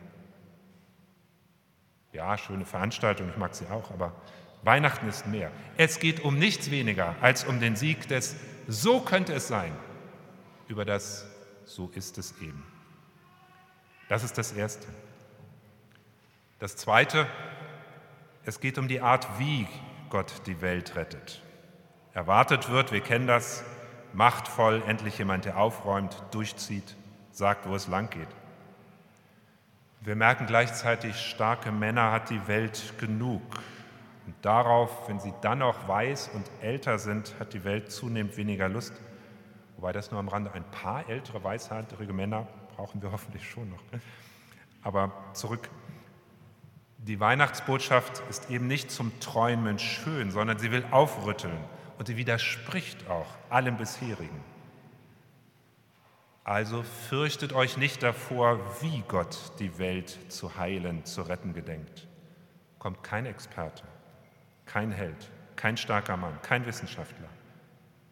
Ja, 2.13 2.37
schöne 2.37 2.65
Veranstaltung, 2.65 3.29
ich 3.29 3.37
mag 3.37 3.55
sie 3.55 3.65
auch, 3.67 3.89
aber 3.89 4.13
Weihnachten 4.61 5.07
ist 5.07 5.25
mehr. 5.25 5.49
Es 5.77 5.97
geht 5.97 6.19
um 6.19 6.37
nichts 6.37 6.69
weniger 6.69 7.15
als 7.21 7.43
um 7.43 7.59
den 7.59 7.75
Sieg 7.75 8.07
des 8.07 8.35
So 8.67 8.99
könnte 8.99 9.33
es 9.33 9.47
sein, 9.47 9.75
über 10.67 10.85
das 10.85 11.25
So 11.65 11.89
ist 11.95 12.19
es 12.19 12.39
eben. 12.39 12.63
Das 14.09 14.23
ist 14.23 14.37
das 14.37 14.51
Erste. 14.51 14.87
Das 16.59 16.75
Zweite, 16.75 17.25
es 18.45 18.59
geht 18.59 18.77
um 18.77 18.87
die 18.87 19.01
Art, 19.01 19.27
wie 19.39 19.67
Gott 20.11 20.31
die 20.45 20.61
Welt 20.61 20.95
rettet. 20.95 21.41
Erwartet 22.13 22.69
wird, 22.69 22.91
wir 22.91 23.01
kennen 23.01 23.25
das, 23.25 23.63
machtvoll, 24.13 24.83
endlich 24.87 25.17
jemand, 25.17 25.45
der 25.45 25.57
aufräumt, 25.57 26.15
durchzieht, 26.31 26.95
sagt, 27.31 27.67
wo 27.67 27.75
es 27.75 27.87
lang 27.87 28.09
geht. 28.09 28.27
Wir 30.01 30.15
merken 30.15 30.47
gleichzeitig, 30.47 31.15
starke 31.15 31.71
Männer 31.71 32.11
hat 32.11 32.29
die 32.29 32.47
Welt 32.47 32.93
genug. 32.97 33.41
Und 34.25 34.35
darauf, 34.41 35.07
wenn 35.07 35.19
sie 35.19 35.33
dann 35.41 35.59
noch 35.59 35.87
weiß 35.87 36.31
und 36.33 36.49
älter 36.61 36.97
sind, 36.97 37.35
hat 37.39 37.53
die 37.53 37.63
Welt 37.63 37.91
zunehmend 37.91 38.35
weniger 38.37 38.67
Lust. 38.67 38.93
Wobei 39.75 39.91
das 39.91 40.11
nur 40.11 40.19
am 40.19 40.27
Rande 40.27 40.51
ein 40.53 40.63
paar 40.71 41.07
ältere, 41.07 41.43
weißhaarige 41.43 42.13
Männer 42.13 42.47
brauchen 42.75 43.01
wir 43.01 43.11
hoffentlich 43.11 43.49
schon 43.49 43.69
noch. 43.69 43.81
Aber 44.83 45.11
zurück. 45.33 45.69
Die 46.97 47.19
Weihnachtsbotschaft 47.19 48.21
ist 48.29 48.49
eben 48.51 48.67
nicht 48.67 48.91
zum 48.91 49.19
Träumen 49.19 49.79
schön, 49.79 50.29
sondern 50.31 50.59
sie 50.59 50.71
will 50.71 50.85
aufrütteln 50.91 51.57
und 52.01 52.07
sie 52.07 52.17
widerspricht 52.17 53.07
auch 53.11 53.27
allem 53.51 53.77
bisherigen. 53.77 54.43
Also 56.43 56.81
fürchtet 56.81 57.53
euch 57.53 57.77
nicht 57.77 58.01
davor, 58.01 58.57
wie 58.81 59.03
Gott 59.07 59.37
die 59.59 59.77
Welt 59.77 60.17
zu 60.31 60.57
heilen, 60.57 61.05
zu 61.05 61.21
retten 61.21 61.53
gedenkt. 61.53 62.07
Kommt 62.79 63.03
kein 63.03 63.27
Experte, 63.27 63.83
kein 64.65 64.91
Held, 64.91 65.29
kein 65.55 65.77
starker 65.77 66.17
Mann, 66.17 66.41
kein 66.41 66.65
Wissenschaftler, 66.65 67.29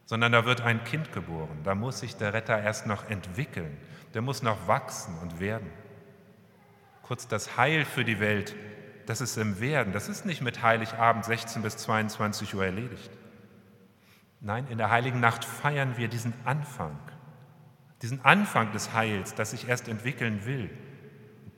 sondern 0.05 0.33
da 0.33 0.45
wird 0.45 0.61
ein 0.61 0.83
Kind 0.83 1.11
geboren. 1.11 1.57
Da 1.63 1.73
muss 1.73 2.01
sich 2.01 2.15
der 2.15 2.35
Retter 2.35 2.61
erst 2.61 2.85
noch 2.85 3.09
entwickeln 3.09 3.75
der 4.13 4.21
muss 4.21 4.43
noch 4.43 4.67
wachsen 4.67 5.17
und 5.23 5.39
werden. 5.39 5.71
Kurz 7.01 7.27
das 7.27 7.57
Heil 7.57 7.85
für 7.85 8.05
die 8.05 8.19
Welt, 8.19 8.55
das 9.07 9.19
ist 9.19 9.35
im 9.37 9.59
Werden. 9.59 9.93
Das 9.93 10.09
ist 10.09 10.27
nicht 10.27 10.43
mit 10.43 10.61
Heiligabend 10.61 11.25
16 11.25 11.63
bis 11.63 11.77
22 11.77 12.53
Uhr 12.53 12.65
erledigt. 12.65 13.09
Nein, 14.41 14.67
in 14.67 14.77
der 14.77 14.89
heiligen 14.89 15.19
Nacht 15.19 15.43
feiern 15.43 15.97
wir 15.97 16.07
diesen 16.07 16.33
Anfang, 16.45 16.97
diesen 18.01 18.23
Anfang 18.23 18.71
des 18.71 18.93
Heils, 18.93 19.35
das 19.35 19.51
sich 19.51 19.67
erst 19.67 19.87
entwickeln 19.87 20.45
will. 20.45 20.69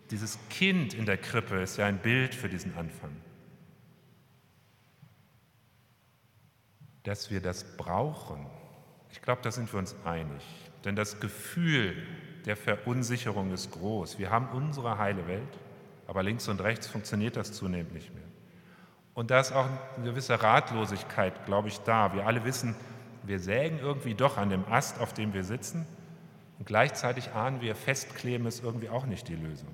Dieses 0.10 0.40
Kind 0.50 0.94
in 0.94 1.06
der 1.06 1.18
Krippe 1.18 1.62
ist 1.62 1.78
ja 1.78 1.86
ein 1.86 2.00
Bild 2.00 2.34
für 2.34 2.50
diesen 2.50 2.76
Anfang. 2.76 3.16
Dass 7.04 7.32
wir 7.32 7.42
das 7.42 7.78
brauchen, 7.78 8.48
ich 9.12 9.22
glaube, 9.22 9.42
da 9.42 9.52
sind 9.52 9.72
wir 9.72 9.80
uns 9.80 9.96
einig. 10.06 10.44
Denn 10.84 10.96
das 10.96 11.20
Gefühl 11.20 11.96
der 12.46 12.58
Verunsicherung 12.58 13.52
ist 13.52 13.72
groß. 13.72 14.18
Wir 14.18 14.32
haben 14.32 14.48
unsere 14.50 14.98
heile 14.98 15.28
Welt, 15.28 15.60
aber 16.08 16.24
links 16.24 16.48
und 16.48 16.62
rechts 16.62 16.88
funktioniert 16.88 17.36
das 17.36 17.54
zunehmend 17.54 17.94
nicht 17.94 18.14
mehr. 18.14 18.21
Und 19.14 19.32
da 19.32 19.40
ist 19.40 19.52
auch 19.52 19.68
eine 19.98 20.06
gewisse 20.06 20.42
Ratlosigkeit, 20.42 21.46
glaube 21.46 21.68
ich, 21.68 21.80
da. 21.82 22.14
Wir 22.14 22.26
alle 22.26 22.46
wissen, 22.46 22.76
wir 23.24 23.40
sägen 23.40 23.80
irgendwie 23.80 24.14
doch 24.14 24.38
an 24.38 24.50
dem 24.50 24.64
Ast, 24.72 25.00
auf 25.00 25.14
dem 25.14 25.34
wir 25.34 25.44
sitzen, 25.44 25.86
und 26.60 26.66
gleichzeitig 26.66 27.32
ahnen 27.32 27.60
wir, 27.60 27.76
festkleben 27.76 28.46
ist 28.46 28.64
irgendwie 28.64 28.90
auch 28.90 29.06
nicht 29.06 29.28
die 29.28 29.36
Lösung. 29.36 29.74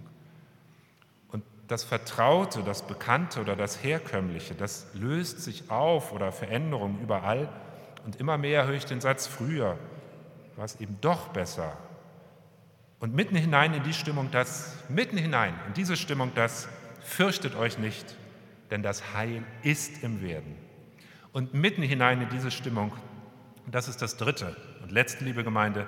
Und 1.28 1.43
das 1.67 1.84
Vertraute, 1.84 2.63
das 2.63 2.82
Bekannte 2.82 3.41
oder 3.41 3.58
das 3.58 3.84
Herkömmliche, 3.84 4.56
das 4.56 4.88
löst 4.93 5.41
sich 5.41 5.69
auf 5.69 6.13
oder 6.13 6.32
Veränderungen 6.32 7.02
überall. 7.02 7.50
Und 8.06 8.15
immer 8.21 8.38
mehr 8.38 8.65
höre 8.65 8.76
ich 8.76 8.86
den 8.86 9.02
Satz, 9.02 9.28
früher 9.28 9.78
war 10.56 10.63
es 10.63 10.80
eben 10.80 10.97
doch 11.02 11.28
besser, 11.28 11.76
und 13.00 13.13
mitten 13.13 13.36
hinein 13.36 13.73
in 13.73 13.84
die 13.84 13.93
Stimmung, 13.93 14.30
das, 14.32 14.73
mitten 14.89 15.17
hinein 15.17 15.54
in 15.67 15.73
diese 15.73 15.95
Stimmung, 15.95 16.32
das, 16.34 16.67
fürchtet 17.02 17.56
euch 17.56 17.78
nicht, 17.78 18.15
denn 18.72 18.84
das 18.84 19.14
Heil 19.14 19.44
ist 19.64 20.04
im 20.04 20.22
Werden. 20.22 20.56
Und 21.34 21.54
mitten 21.54 21.82
hinein 21.82 22.22
in 22.22 22.30
diese 22.30 22.52
Stimmung, 22.52 22.94
das 23.70 23.88
ist 23.88 24.02
das 24.02 24.18
dritte 24.18 24.56
und 24.82 24.92
letzte, 24.92 25.24
liebe 25.24 25.44
Gemeinde, 25.44 25.88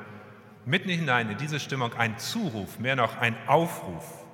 mitten 0.65 0.89
hinein 0.89 1.29
in 1.29 1.37
diese 1.37 1.59
Stimmung 1.59 1.93
ein 1.93 2.17
Zuruf, 2.17 2.79
mehr 2.79 2.95
noch 2.95 3.17
ein 3.17 3.35
Aufruf. 3.47 4.25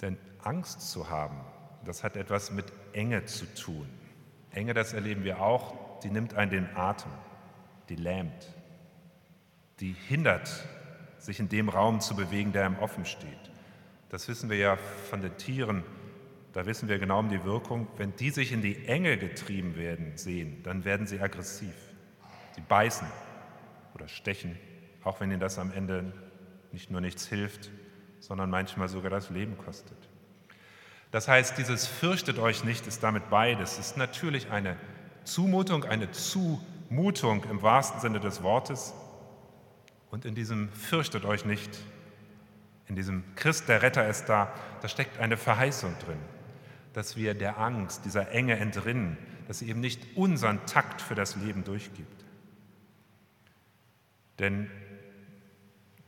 Denn 0.00 0.18
Angst 0.42 0.90
zu 0.90 1.08
haben, 1.08 1.40
das 1.84 2.04
hat 2.04 2.16
etwas 2.16 2.50
mit 2.50 2.66
Enge 2.92 3.24
zu 3.24 3.46
tun. 3.54 3.88
Enge, 4.50 4.74
das 4.74 4.92
erleben 4.92 5.24
wir 5.24 5.40
auch, 5.40 6.00
die 6.00 6.10
nimmt 6.10 6.34
einen 6.34 6.50
den 6.50 6.76
Atem, 6.76 7.10
die 7.88 7.96
lähmt 7.96 8.54
die 9.80 9.92
hindert, 10.08 10.50
sich 11.18 11.40
in 11.40 11.48
dem 11.48 11.68
Raum 11.68 12.00
zu 12.00 12.14
bewegen, 12.14 12.52
der 12.52 12.66
ihm 12.66 12.78
offen 12.78 13.04
steht. 13.04 13.50
Das 14.10 14.28
wissen 14.28 14.50
wir 14.50 14.56
ja 14.56 14.76
von 15.10 15.22
den 15.22 15.36
Tieren, 15.36 15.82
da 16.52 16.66
wissen 16.66 16.88
wir 16.88 16.98
genau 16.98 17.18
um 17.18 17.28
die 17.28 17.42
Wirkung. 17.44 17.88
Wenn 17.96 18.14
die 18.16 18.30
sich 18.30 18.52
in 18.52 18.62
die 18.62 18.86
Enge 18.86 19.18
getrieben 19.18 19.76
werden, 19.76 20.16
sehen, 20.16 20.62
dann 20.62 20.84
werden 20.84 21.06
sie 21.06 21.20
aggressiv. 21.20 21.74
Sie 22.54 22.60
beißen 22.60 23.08
oder 23.94 24.06
stechen, 24.06 24.56
auch 25.02 25.20
wenn 25.20 25.30
ihnen 25.30 25.40
das 25.40 25.58
am 25.58 25.72
Ende 25.72 26.12
nicht 26.70 26.90
nur 26.90 27.00
nichts 27.00 27.26
hilft, 27.26 27.70
sondern 28.20 28.50
manchmal 28.50 28.88
sogar 28.88 29.10
das 29.10 29.30
Leben 29.30 29.58
kostet. 29.58 29.98
Das 31.10 31.28
heißt, 31.28 31.58
dieses 31.58 31.86
fürchtet 31.86 32.38
euch 32.38 32.64
nicht 32.64 32.86
ist 32.86 33.02
damit 33.02 33.30
beides. 33.30 33.78
Es 33.78 33.90
ist 33.90 33.96
natürlich 33.96 34.50
eine 34.50 34.76
Zumutung, 35.24 35.84
eine 35.84 36.10
Zumutung 36.12 37.44
im 37.44 37.62
wahrsten 37.62 38.00
Sinne 38.00 38.20
des 38.20 38.42
Wortes, 38.42 38.94
und 40.14 40.24
in 40.24 40.36
diesem 40.36 40.68
fürchtet 40.68 41.24
euch 41.24 41.44
nicht, 41.44 41.76
in 42.86 42.96
diesem 42.96 43.24
Christ, 43.34 43.68
der 43.68 43.82
Retter 43.82 44.06
ist 44.08 44.26
da, 44.26 44.52
da 44.82 44.88
steckt 44.88 45.18
eine 45.18 45.36
Verheißung 45.36 45.94
drin, 46.04 46.18
dass 46.92 47.16
wir 47.16 47.34
der 47.34 47.58
Angst, 47.58 48.04
dieser 48.04 48.30
Enge 48.30 48.56
entrinnen, 48.58 49.16
dass 49.48 49.60
sie 49.60 49.68
eben 49.68 49.80
nicht 49.80 50.16
unseren 50.16 50.64
Takt 50.66 51.00
für 51.00 51.14
das 51.14 51.36
Leben 51.36 51.64
durchgibt. 51.64 52.24
Denn 54.38 54.70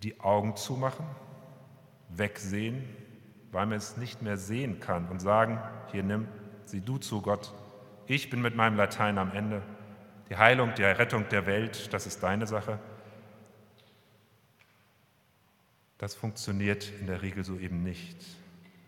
die 0.02 0.20
Augen 0.20 0.56
zumachen, 0.56 1.06
wegsehen, 2.08 2.84
weil 3.52 3.66
man 3.66 3.78
es 3.78 3.96
nicht 3.96 4.22
mehr 4.22 4.36
sehen 4.36 4.80
kann 4.80 5.08
und 5.08 5.20
sagen, 5.20 5.60
hier 5.90 6.02
nimm, 6.02 6.28
sieh 6.64 6.80
du 6.80 6.98
zu 6.98 7.22
Gott, 7.22 7.54
ich 8.06 8.30
bin 8.30 8.42
mit 8.42 8.54
meinem 8.54 8.76
Latein 8.76 9.18
am 9.18 9.32
Ende, 9.32 9.62
die 10.28 10.36
Heilung, 10.36 10.74
die 10.74 10.82
Errettung 10.82 11.28
der 11.28 11.46
Welt, 11.46 11.92
das 11.92 12.06
ist 12.06 12.22
deine 12.22 12.46
Sache, 12.46 12.78
Das 15.98 16.14
funktioniert 16.14 16.92
in 17.00 17.06
der 17.06 17.22
Regel 17.22 17.44
so 17.44 17.58
eben 17.58 17.82
nicht. 17.82 18.16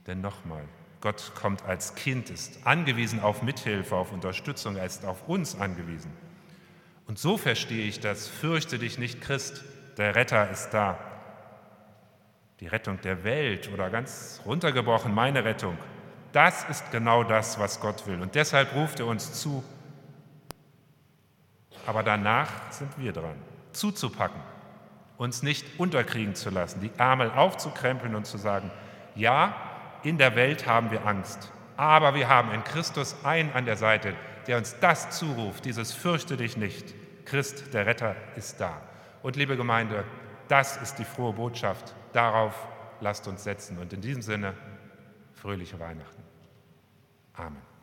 Denn 0.06 0.20
nochmal, 0.20 0.64
Gott 1.00 1.32
kommt 1.34 1.62
als 1.64 1.94
Kind, 1.94 2.30
ist 2.30 2.66
angewiesen 2.66 3.20
auf 3.20 3.42
Mithilfe, 3.42 3.96
auf 3.96 4.12
Unterstützung, 4.12 4.76
er 4.76 4.86
ist 4.86 5.04
auf 5.04 5.28
uns 5.28 5.58
angewiesen. 5.58 6.10
Und 7.06 7.18
so 7.18 7.38
verstehe 7.38 7.86
ich 7.86 8.00
das, 8.00 8.28
fürchte 8.28 8.78
dich 8.78 8.98
nicht, 8.98 9.20
Christ, 9.20 9.64
der 9.96 10.14
Retter 10.14 10.50
ist 10.50 10.70
da. 10.70 10.98
Die 12.60 12.66
Rettung 12.66 13.00
der 13.00 13.24
Welt 13.24 13.70
oder 13.72 13.88
ganz 13.88 14.40
runtergebrochen 14.44 15.14
meine 15.14 15.44
Rettung, 15.44 15.78
das 16.32 16.64
ist 16.68 16.90
genau 16.90 17.24
das, 17.24 17.58
was 17.58 17.80
Gott 17.80 18.06
will. 18.06 18.20
Und 18.20 18.34
deshalb 18.34 18.74
ruft 18.74 19.00
er 19.00 19.06
uns 19.06 19.32
zu, 19.32 19.64
Aber 21.86 22.02
danach 22.02 22.70
sind 22.70 22.98
wir 22.98 23.12
dran, 23.12 23.36
zuzupacken, 23.72 24.42
uns 25.18 25.42
nicht 25.42 25.78
unterkriegen 25.78 26.34
zu 26.34 26.48
lassen, 26.48 26.80
die 26.80 26.92
Ärmel 26.96 27.30
aufzukrempeln 27.32 28.14
und 28.14 28.24
zu 28.24 28.38
sagen, 28.38 28.70
ja, 29.14 29.54
in 30.04 30.16
der 30.16 30.36
Welt 30.36 30.66
haben 30.66 30.90
wir 30.90 31.04
Angst, 31.04 31.52
aber 31.76 32.14
wir 32.14 32.28
haben 32.28 32.52
in 32.52 32.64
Christus 32.64 33.16
einen 33.24 33.52
an 33.52 33.66
der 33.66 33.76
Seite, 33.76 34.14
der 34.46 34.56
uns 34.56 34.76
das 34.80 35.10
zuruft, 35.10 35.64
dieses 35.64 35.92
fürchte 35.92 36.36
dich 36.36 36.56
nicht. 36.56 36.94
Christ, 37.26 37.74
der 37.74 37.84
Retter, 37.84 38.16
ist 38.36 38.58
da. 38.60 38.80
Und 39.22 39.36
liebe 39.36 39.56
Gemeinde, 39.56 40.04
das 40.46 40.78
ist 40.78 40.98
die 40.98 41.04
frohe 41.04 41.34
Botschaft. 41.34 41.94
Darauf 42.14 42.54
lasst 43.00 43.28
uns 43.28 43.44
setzen. 43.44 43.76
Und 43.78 43.92
in 43.92 44.00
diesem 44.00 44.22
Sinne, 44.22 44.54
fröhliche 45.34 45.78
Weihnachten. 45.78 46.22
Amen. 47.34 47.77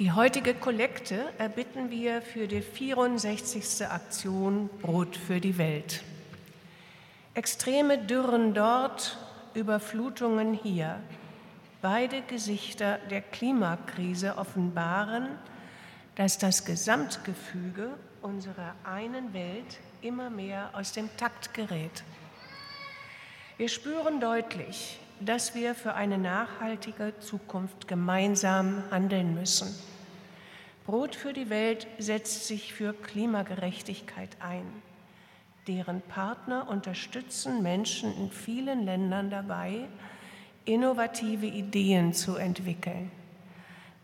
Die 0.00 0.12
heutige 0.12 0.54
Kollekte 0.54 1.30
erbitten 1.36 1.90
wir 1.90 2.22
für 2.22 2.48
die 2.48 2.62
64. 2.62 3.86
Aktion 3.86 4.70
Brot 4.80 5.14
für 5.14 5.40
die 5.40 5.58
Welt. 5.58 6.02
Extreme 7.34 7.98
Dürren 7.98 8.54
dort, 8.54 9.18
Überflutungen 9.52 10.54
hier. 10.54 11.00
Beide 11.82 12.22
Gesichter 12.22 12.96
der 13.10 13.20
Klimakrise 13.20 14.38
offenbaren, 14.38 15.28
dass 16.14 16.38
das 16.38 16.64
Gesamtgefüge 16.64 17.90
unserer 18.22 18.74
einen 18.84 19.34
Welt 19.34 19.80
immer 20.00 20.30
mehr 20.30 20.70
aus 20.72 20.92
dem 20.92 21.14
Takt 21.18 21.52
gerät. 21.52 22.04
Wir 23.58 23.68
spüren 23.68 24.18
deutlich, 24.18 24.98
dass 25.20 25.54
wir 25.54 25.74
für 25.74 25.94
eine 25.94 26.18
nachhaltige 26.18 27.12
Zukunft 27.20 27.86
gemeinsam 27.86 28.82
handeln 28.90 29.34
müssen. 29.34 29.74
Brot 30.86 31.14
für 31.14 31.32
die 31.32 31.50
Welt 31.50 31.86
setzt 31.98 32.46
sich 32.46 32.72
für 32.72 32.94
Klimagerechtigkeit 32.94 34.30
ein. 34.40 34.64
Deren 35.68 36.00
Partner 36.00 36.68
unterstützen 36.68 37.62
Menschen 37.62 38.16
in 38.16 38.30
vielen 38.30 38.84
Ländern 38.84 39.30
dabei, 39.30 39.86
innovative 40.64 41.46
Ideen 41.46 42.12
zu 42.12 42.36
entwickeln, 42.36 43.10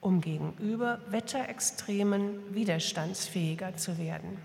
um 0.01 0.21
gegenüber 0.21 1.01
Wetterextremen 1.09 2.55
widerstandsfähiger 2.55 3.77
zu 3.77 3.99
werden. 3.99 4.39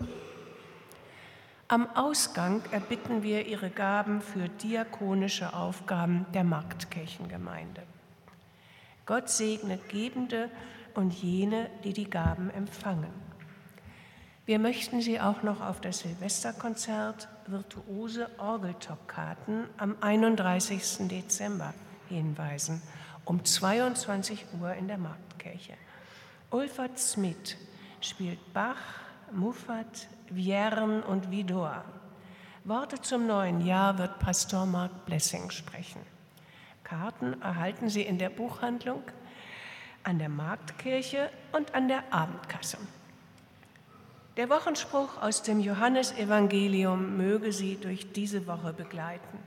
Am 1.72 1.88
Ausgang 1.96 2.60
erbitten 2.70 3.22
wir 3.22 3.46
ihre 3.46 3.70
Gaben 3.70 4.20
für 4.20 4.50
diakonische 4.50 5.54
Aufgaben 5.54 6.26
der 6.34 6.44
Marktkirchengemeinde. 6.44 7.82
Gott 9.06 9.30
segne 9.30 9.78
Gebende 9.88 10.50
und 10.92 11.14
jene, 11.14 11.70
die 11.82 11.94
die 11.94 12.10
Gaben 12.10 12.50
empfangen. 12.50 13.10
Wir 14.44 14.58
möchten 14.58 15.00
Sie 15.00 15.18
auch 15.18 15.42
noch 15.42 15.62
auf 15.62 15.80
das 15.80 16.00
Silvesterkonzert 16.00 17.26
virtuose 17.46 18.28
Orgeltoccaten 18.36 19.64
am 19.78 19.96
31. 20.02 21.08
Dezember 21.08 21.72
hinweisen, 22.10 22.82
um 23.24 23.42
22 23.42 24.44
Uhr 24.60 24.74
in 24.74 24.88
der 24.88 24.98
Marktkirche. 24.98 25.78
Ulfert 26.50 26.98
Smith 26.98 27.56
spielt 28.02 28.52
Bach, 28.52 28.76
Muffat, 29.32 30.06
Vierne 30.34 31.02
und 31.04 31.30
Vidor. 31.30 31.84
Worte 32.64 33.00
zum 33.00 33.26
neuen 33.26 33.64
Jahr 33.64 33.98
wird 33.98 34.18
Pastor 34.18 34.66
Mark 34.66 35.04
Blessing 35.04 35.50
sprechen. 35.50 36.00
Karten 36.84 37.40
erhalten 37.42 37.88
Sie 37.88 38.02
in 38.02 38.18
der 38.18 38.30
Buchhandlung, 38.30 39.02
an 40.04 40.18
der 40.18 40.28
Marktkirche 40.28 41.30
und 41.52 41.74
an 41.74 41.88
der 41.88 42.12
Abendkasse. 42.12 42.78
Der 44.36 44.48
Wochenspruch 44.48 45.20
aus 45.20 45.42
dem 45.42 45.60
Johannesevangelium 45.60 47.16
möge 47.16 47.52
Sie 47.52 47.76
durch 47.76 48.12
diese 48.12 48.46
Woche 48.46 48.72
begleiten. 48.72 49.38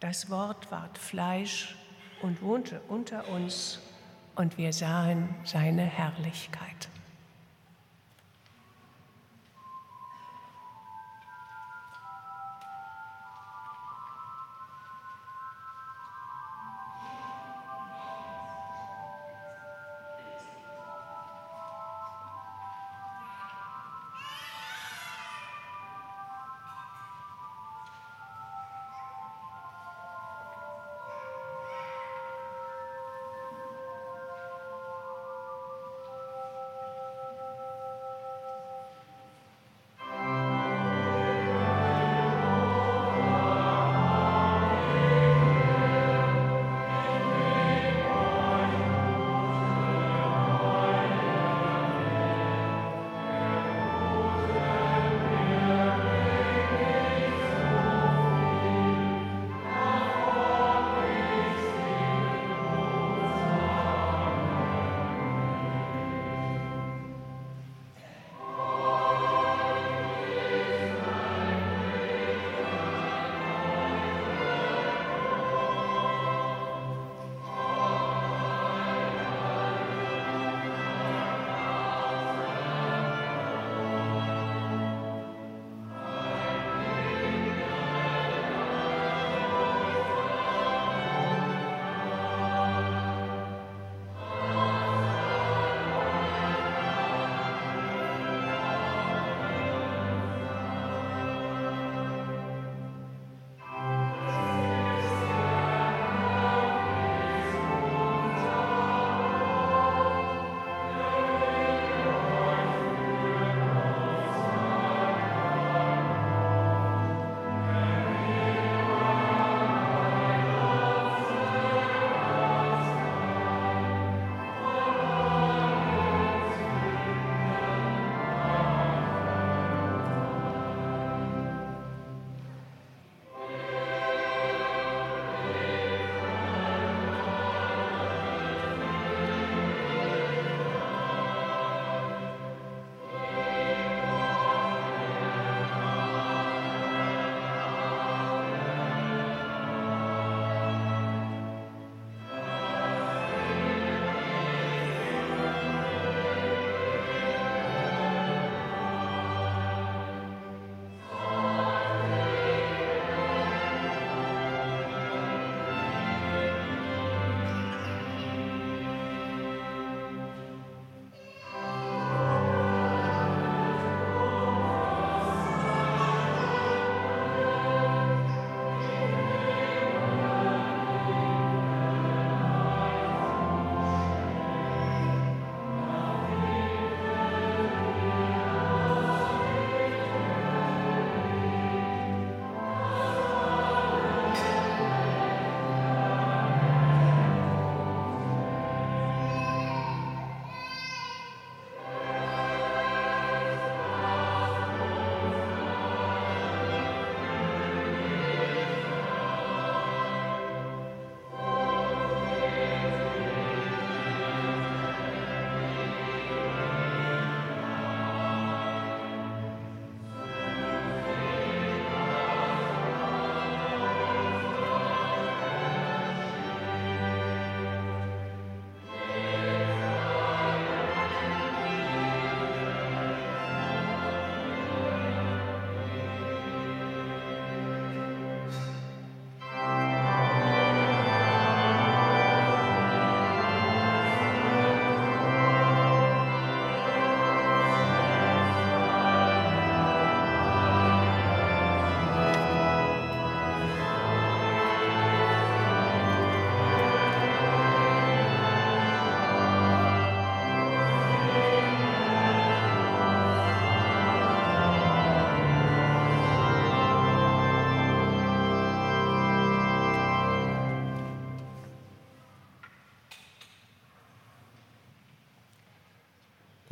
Das 0.00 0.28
Wort 0.28 0.70
ward 0.70 0.98
Fleisch 0.98 1.76
und 2.20 2.42
wohnte 2.42 2.80
unter 2.88 3.28
uns, 3.28 3.80
und 4.34 4.56
wir 4.58 4.72
sahen 4.72 5.34
seine 5.44 5.82
Herrlichkeit. 5.82 6.88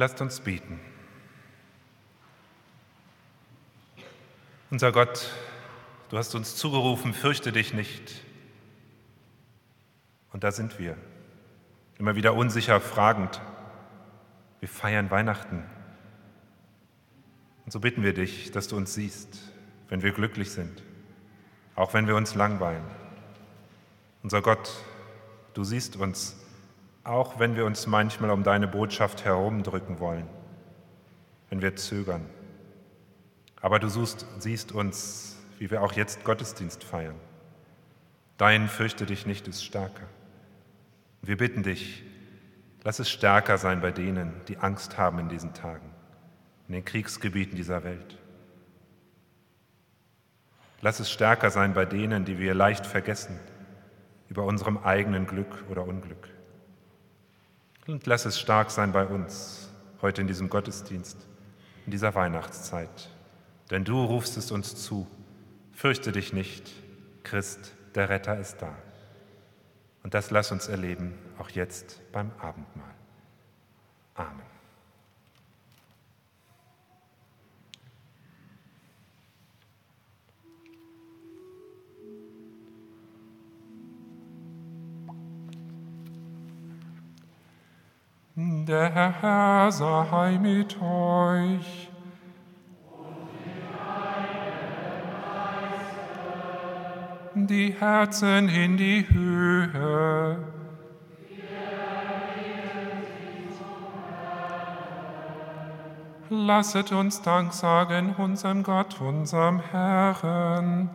Lasst 0.01 0.23
uns 0.23 0.41
beten. 0.41 0.81
Unser 4.71 4.93
Gott, 4.93 5.31
du 6.09 6.17
hast 6.17 6.35
uns 6.35 6.57
zugerufen, 6.57 7.13
fürchte 7.13 7.53
dich 7.53 7.75
nicht. 7.75 8.25
Und 10.33 10.43
da 10.43 10.53
sind 10.53 10.79
wir, 10.79 10.97
immer 11.99 12.17
wieder 12.17 12.33
unsicher 12.33 12.81
fragend. 12.81 13.43
Wir 14.61 14.71
feiern 14.71 15.11
Weihnachten. 15.11 15.65
Und 17.67 17.73
so 17.73 17.79
bitten 17.79 18.03
wir 18.03 18.15
dich, 18.15 18.53
dass 18.53 18.69
du 18.69 18.79
uns 18.79 18.95
siehst, 18.95 19.37
wenn 19.91 20.01
wir 20.01 20.13
glücklich 20.13 20.51
sind, 20.51 20.83
auch 21.75 21.93
wenn 21.93 22.07
wir 22.07 22.17
uns 22.17 22.35
langweilen. 22.35 22.87
Unser 24.23 24.41
Gott, 24.41 24.73
du 25.53 25.63
siehst 25.63 25.97
uns, 25.97 26.37
auch 27.05 27.39
wenn 27.39 27.57
wir 27.57 27.65
uns 27.65 27.87
manchmal 27.87 28.31
um 28.31 28.43
deine 28.43 28.69
Botschaft 28.69 29.25
herumdrücken 29.25 29.99
wollen, 30.01 30.29
wenn 31.49 31.63
wir 31.63 31.77
zögern. 31.77 32.27
Aber 33.61 33.79
du 33.79 33.89
suchst, 33.89 34.27
siehst 34.39 34.73
uns, 34.73 35.37
wie 35.59 35.71
wir 35.71 35.83
auch 35.83 35.93
jetzt 35.93 36.25
Gottesdienst 36.25 36.85
feiern. 36.85 37.17
Dein 38.39 38.69
fürchte 38.69 39.05
dich 39.05 39.27
nicht 39.27 39.49
ist 39.49 39.65
stärker. 39.65 40.07
Wir 41.23 41.37
bitten 41.37 41.63
dich, 41.63 42.03
lass 42.83 42.99
es 42.99 43.11
stärker 43.11 43.59
sein 43.59 43.83
bei 43.83 43.91
denen, 43.91 44.33
die 44.49 44.57
Angst 44.57 44.97
haben 44.97 45.19
in 45.19 45.29
diesen 45.29 45.53
Tagen, 45.53 45.91
in 46.69 46.73
den 46.73 46.85
Kriegsgebieten 46.85 47.57
dieser 47.57 47.85
Welt. 47.85 48.17
Lass 50.81 51.01
es 51.01 51.11
stärker 51.11 51.51
sein 51.51 51.75
bei 51.75 51.85
denen, 51.85 52.25
die 52.25 52.39
wir 52.39 52.55
leicht 52.55 52.87
vergessen 52.87 53.39
über 54.31 54.45
unserem 54.45 54.79
eigenen 54.79 55.27
Glück 55.27 55.65
oder 55.69 55.85
Unglück. 55.85 56.29
Und 57.87 58.07
lass 58.07 58.25
es 58.25 58.39
stark 58.39 58.71
sein 58.71 58.93
bei 58.93 59.07
uns 59.07 59.69
heute 60.03 60.21
in 60.21 60.27
diesem 60.27 60.49
Gottesdienst, 60.49 61.17
in 61.87 61.93
dieser 61.93 62.15
Weihnachtszeit. 62.15 63.11
Denn 63.71 63.85
du 63.85 64.05
rufst 64.05 64.37
es 64.37 64.51
uns 64.51 64.77
zu, 64.77 65.07
fürchte 65.73 66.13
dich 66.13 66.33
nicht, 66.33 66.71
Christ, 67.23 67.73
der 67.95 68.09
Retter 68.09 68.39
ist 68.39 68.63
da. 68.63 68.75
Und 70.03 70.15
das 70.15 70.31
lass 70.31 70.51
uns 70.51 70.69
erleben, 70.69 71.15
auch 71.39 71.51
jetzt 71.51 72.01
beim 72.13 72.31
Abendmahl. 72.41 72.95
Amen. 74.15 74.50
Der 88.71 88.89
Herr 88.95 89.73
sei 89.73 90.39
mit 90.39 90.81
euch. 90.81 91.91
Die 97.35 97.73
Herzen 97.73 98.49
in 98.49 98.77
die 98.77 99.05
Höhe. 99.09 100.39
Lasset 106.29 106.93
uns 106.93 107.23
Dank 107.23 107.53
sagen 107.53 108.15
unserem 108.19 108.63
Gott, 108.63 109.01
unserem 109.01 109.59
Herrn. 109.59 110.91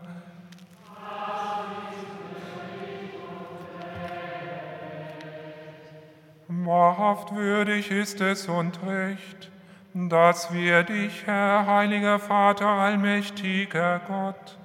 Wahrhaft 6.97 7.35
würdig 7.35 7.91
ist 7.91 8.21
es 8.21 8.47
und 8.47 8.79
recht, 8.87 9.51
dass 9.93 10.53
wir 10.53 10.83
dich, 10.83 11.25
Herr, 11.25 11.65
heiliger 11.67 12.19
Vater, 12.19 12.67
allmächtiger 12.67 13.99
Gott, 14.07 14.57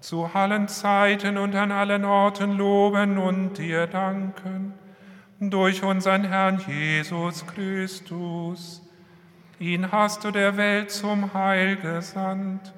zu 0.00 0.28
allen 0.34 0.66
Zeiten 0.66 1.38
und 1.38 1.54
an 1.54 1.70
allen 1.70 2.04
Orten 2.04 2.56
loben 2.56 3.18
und 3.18 3.54
dir 3.54 3.86
danken, 3.86 4.74
durch 5.38 5.84
unseren 5.84 6.24
Herrn 6.24 6.60
Jesus 6.66 7.46
Christus. 7.46 8.82
Ihn 9.60 9.92
hast 9.92 10.24
du 10.24 10.32
der 10.32 10.56
Welt 10.56 10.90
zum 10.90 11.32
Heil 11.34 11.76
gesandt, 11.76 12.72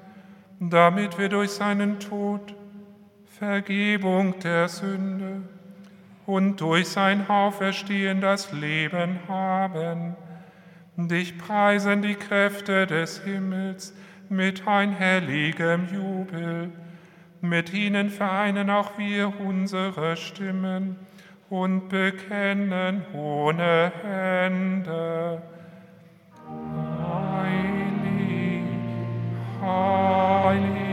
damit 0.59 1.17
wir 1.17 1.29
durch 1.29 1.49
seinen 1.49 1.99
Tod 1.99 2.53
Vergebung 3.39 4.37
der 4.39 4.69
Sünde 4.69 5.41
und 6.25 6.61
durch 6.61 6.87
sein 6.87 7.29
Auferstehen 7.29 8.21
das 8.21 8.51
Leben 8.51 9.19
haben. 9.27 10.15
Dich 10.95 11.37
preisen 11.37 12.01
die 12.01 12.15
Kräfte 12.15 12.87
des 12.87 13.23
Himmels 13.23 13.93
mit 14.29 14.67
einhelligem 14.67 15.87
Jubel. 15.91 16.71
Mit 17.41 17.73
ihnen 17.73 18.09
vereinen 18.09 18.69
auch 18.69 18.97
wir 18.97 19.33
unsere 19.39 20.15
Stimmen 20.15 20.95
und 21.49 21.89
bekennen 21.89 23.01
ohne 23.13 23.91
Hände. 24.03 25.41
Heilig, 27.05 28.63
heilig. 29.61 30.92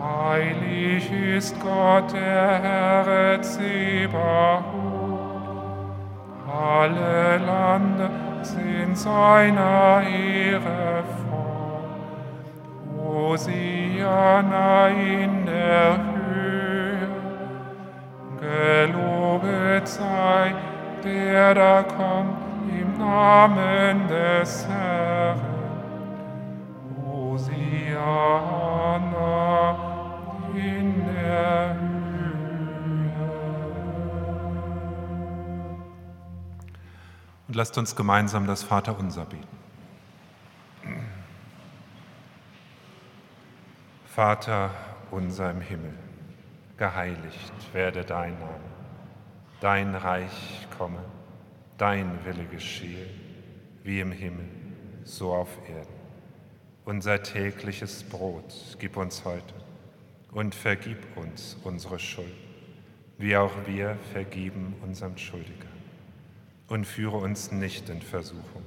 Heilig 0.00 1.10
ist 1.10 1.60
Gott, 1.60 2.12
der 2.12 2.62
Herr 2.62 3.42
Zebaoth. 3.42 4.64
Alle 6.46 7.38
Lande 7.38 8.10
sind 8.42 8.96
seiner 8.96 10.02
Ehre 10.02 11.02
voll. 11.28 11.82
Hosianna 12.96 14.88
in 14.88 15.46
der 15.46 15.98
Höhe. 15.98 17.08
Gelobet 18.40 19.88
sei, 19.88 20.54
der 21.02 21.54
da 21.54 21.82
kommt 21.82 22.38
im 22.70 22.98
Namen 22.98 24.06
des 24.08 24.66
Herrn. 24.68 25.27
Lasst 37.58 37.76
uns 37.76 37.96
gemeinsam 37.96 38.46
das 38.46 38.62
Vaterunser 38.62 39.24
beten. 39.24 39.58
Vater 44.06 44.70
unser 45.10 45.50
im 45.50 45.60
Himmel, 45.60 45.94
geheiligt 46.76 47.52
werde 47.72 48.04
dein 48.04 48.38
Name, 48.38 48.60
dein 49.60 49.96
Reich 49.96 50.68
komme, 50.78 51.00
dein 51.78 52.24
Wille 52.24 52.44
geschehe, 52.44 53.08
wie 53.82 53.98
im 53.98 54.12
Himmel, 54.12 54.48
so 55.02 55.34
auf 55.34 55.58
Erden. 55.68 55.98
Unser 56.84 57.24
tägliches 57.24 58.04
Brot 58.04 58.54
gib 58.78 58.96
uns 58.96 59.24
heute 59.24 59.54
und 60.30 60.54
vergib 60.54 60.98
uns 61.16 61.56
unsere 61.64 61.98
Schuld, 61.98 62.36
wie 63.18 63.36
auch 63.36 63.52
wir 63.66 63.98
vergeben 64.12 64.76
unserem 64.80 65.18
Schuldiger. 65.18 65.77
Und 66.68 66.86
führe 66.86 67.16
uns 67.16 67.50
nicht 67.50 67.88
in 67.88 68.02
Versuchung, 68.02 68.62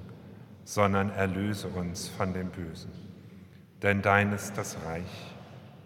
sondern 0.65 1.11
erlöse 1.11 1.67
uns 1.67 2.09
von 2.09 2.33
dem 2.33 2.49
Bösen. 2.49 2.91
Denn 3.81 4.01
dein 4.01 4.33
ist 4.33 4.57
das 4.57 4.77
Reich 4.85 5.33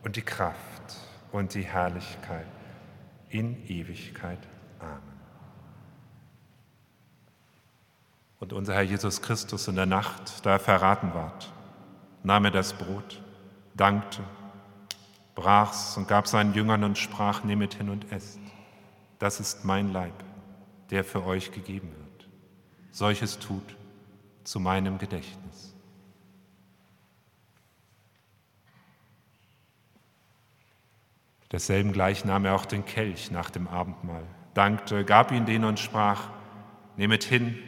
und 0.03 0.16
die 0.16 0.22
Kraft 0.22 0.97
und 1.32 1.53
die 1.53 1.63
Herrlichkeit 1.63 2.47
in 3.30 3.68
Ewigkeit. 3.68 4.39
Amen. 4.80 5.01
Und 8.39 8.53
unser 8.53 8.74
Herr 8.76 8.84
Jesus 8.84 9.22
Christus 9.22 9.68
in 9.68 9.76
der 9.76 9.86
Nacht, 9.86 10.45
da 10.45 10.51
er 10.51 10.59
verraten 10.59 11.13
ward, 11.13 11.51
nahm 12.24 12.45
er 12.45 12.51
das 12.51 12.74
Brot, 12.74 13.22
dankte 13.76 14.22
brach's 15.36 15.97
und 15.97 16.07
gab 16.07 16.28
seinen 16.28 16.53
Jüngern 16.53 16.84
und 16.84 16.97
sprach, 16.97 17.43
nehmet 17.43 17.76
hin 17.76 17.89
und 17.89 18.11
esst. 18.11 18.39
Das 19.20 19.39
ist 19.39 19.66
mein 19.66 19.91
Leib, 19.91 20.13
der 20.89 21.03
für 21.03 21.26
euch 21.26 21.51
gegeben 21.51 21.91
wird. 21.95 22.05
Solches 22.96 23.39
tut 23.39 23.76
zu 24.46 24.62
meinem 24.62 24.98
Gedächtnis. 24.98 25.76
Desselben 31.52 31.91
gleich 31.91 32.24
nahm 32.24 32.46
er 32.46 32.56
auch 32.56 32.66
den 32.66 32.86
Kelch 32.86 33.32
nach 33.32 33.50
dem 33.50 33.68
Abendmahl, 33.68 34.24
dankte, 34.54 35.04
gab 35.04 35.34
ihn 35.34 35.46
denen 35.46 35.66
und 35.66 35.78
sprach, 35.78 36.30
nehmet 36.96 37.26
hin 37.26 37.60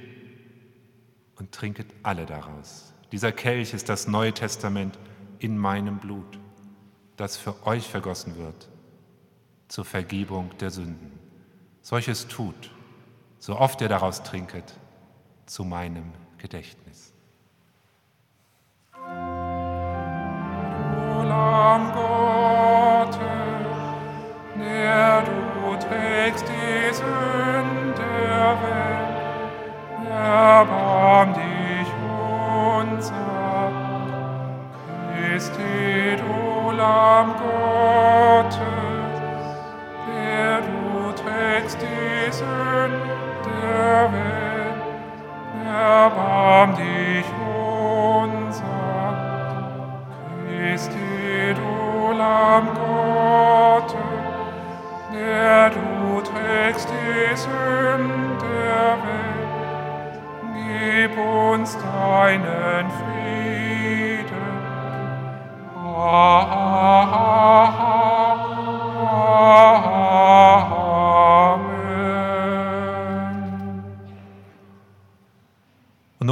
und 1.36 1.52
trinket 1.52 1.88
alle 2.04 2.26
daraus. 2.26 2.94
Dieser 3.12 3.34
Kelch 3.34 3.74
ist 3.74 3.90
das 3.90 4.08
Neue 4.08 4.34
Testament 4.34 4.98
in 5.40 5.58
meinem 5.58 5.98
Blut 5.98 6.40
das 7.18 7.36
für 7.36 7.68
euch 7.68 7.86
vergossen 7.86 8.38
wird, 8.38 8.70
zur 9.68 9.84
Vergebung 9.84 10.58
der 10.60 10.70
Sünden. 10.70 11.20
Solches 11.82 12.30
tut, 12.30 12.72
so 13.40 13.58
oft 13.58 13.82
ihr 13.82 13.90
daraus 13.90 14.24
trinket, 14.24 14.78
zu 15.48 15.64
meinem 15.64 16.14
Gedächtnis. 16.38 17.14
Du 18.94 19.02
Lamm 21.24 21.92
Gottes, 21.94 23.18
der 24.58 25.24
du 25.24 25.76
trägst 25.88 26.46
die 26.48 26.94
Sünden 26.94 27.94
der 27.96 28.58
Welt, 28.62 30.12
erbarm 30.12 31.34
dich 31.34 31.90
unser. 32.78 33.72
Christi, 35.14 36.18
du 36.18 36.72
Lamm 36.72 37.34
Gottes, 37.38 38.58
der 40.08 40.62
du 40.62 41.12
trägst 41.14 41.82
der 43.46 44.14
Welt, 44.14 44.37
erbarm 45.78 46.76
dich 46.76 47.26
unser. 48.24 48.78
Christi, 50.48 51.17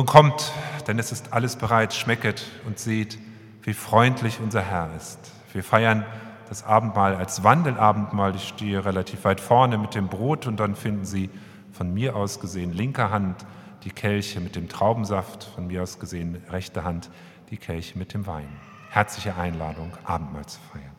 nun 0.05 0.11
kommt, 0.11 0.51
denn 0.87 0.99
es 0.99 1.11
ist 1.11 1.33
alles 1.33 1.55
bereit, 1.55 1.91
schmecket 1.91 2.45
und 2.67 2.77
seht, 2.77 3.17
wie 3.63 3.73
freundlich 3.73 4.39
unser 4.39 4.61
Herr 4.61 4.91
ist. 4.95 5.17
Wir 5.51 5.63
feiern 5.63 6.05
das 6.47 6.63
Abendmahl 6.63 7.15
als 7.15 7.43
Wandelabendmahl. 7.43 8.35
Ich 8.35 8.49
stehe 8.49 8.85
relativ 8.85 9.23
weit 9.25 9.39
vorne 9.39 9.79
mit 9.79 9.95
dem 9.95 10.07
Brot 10.07 10.45
und 10.45 10.59
dann 10.59 10.75
finden 10.75 11.05
Sie 11.05 11.31
von 11.71 11.91
mir 11.91 12.15
aus 12.15 12.39
gesehen 12.39 12.71
linker 12.71 13.09
Hand 13.09 13.47
die 13.83 13.89
Kelche 13.89 14.39
mit 14.41 14.55
dem 14.55 14.69
Traubensaft, 14.69 15.45
von 15.55 15.65
mir 15.65 15.81
aus 15.81 15.97
gesehen 15.97 16.39
rechte 16.51 16.83
Hand 16.83 17.09
die 17.49 17.57
Kelche 17.57 17.97
mit 17.97 18.13
dem 18.13 18.27
Wein. 18.27 18.49
Herzliche 18.91 19.35
Einladung, 19.35 19.91
Abendmahl 20.03 20.45
zu 20.45 20.59
feiern. 20.71 20.94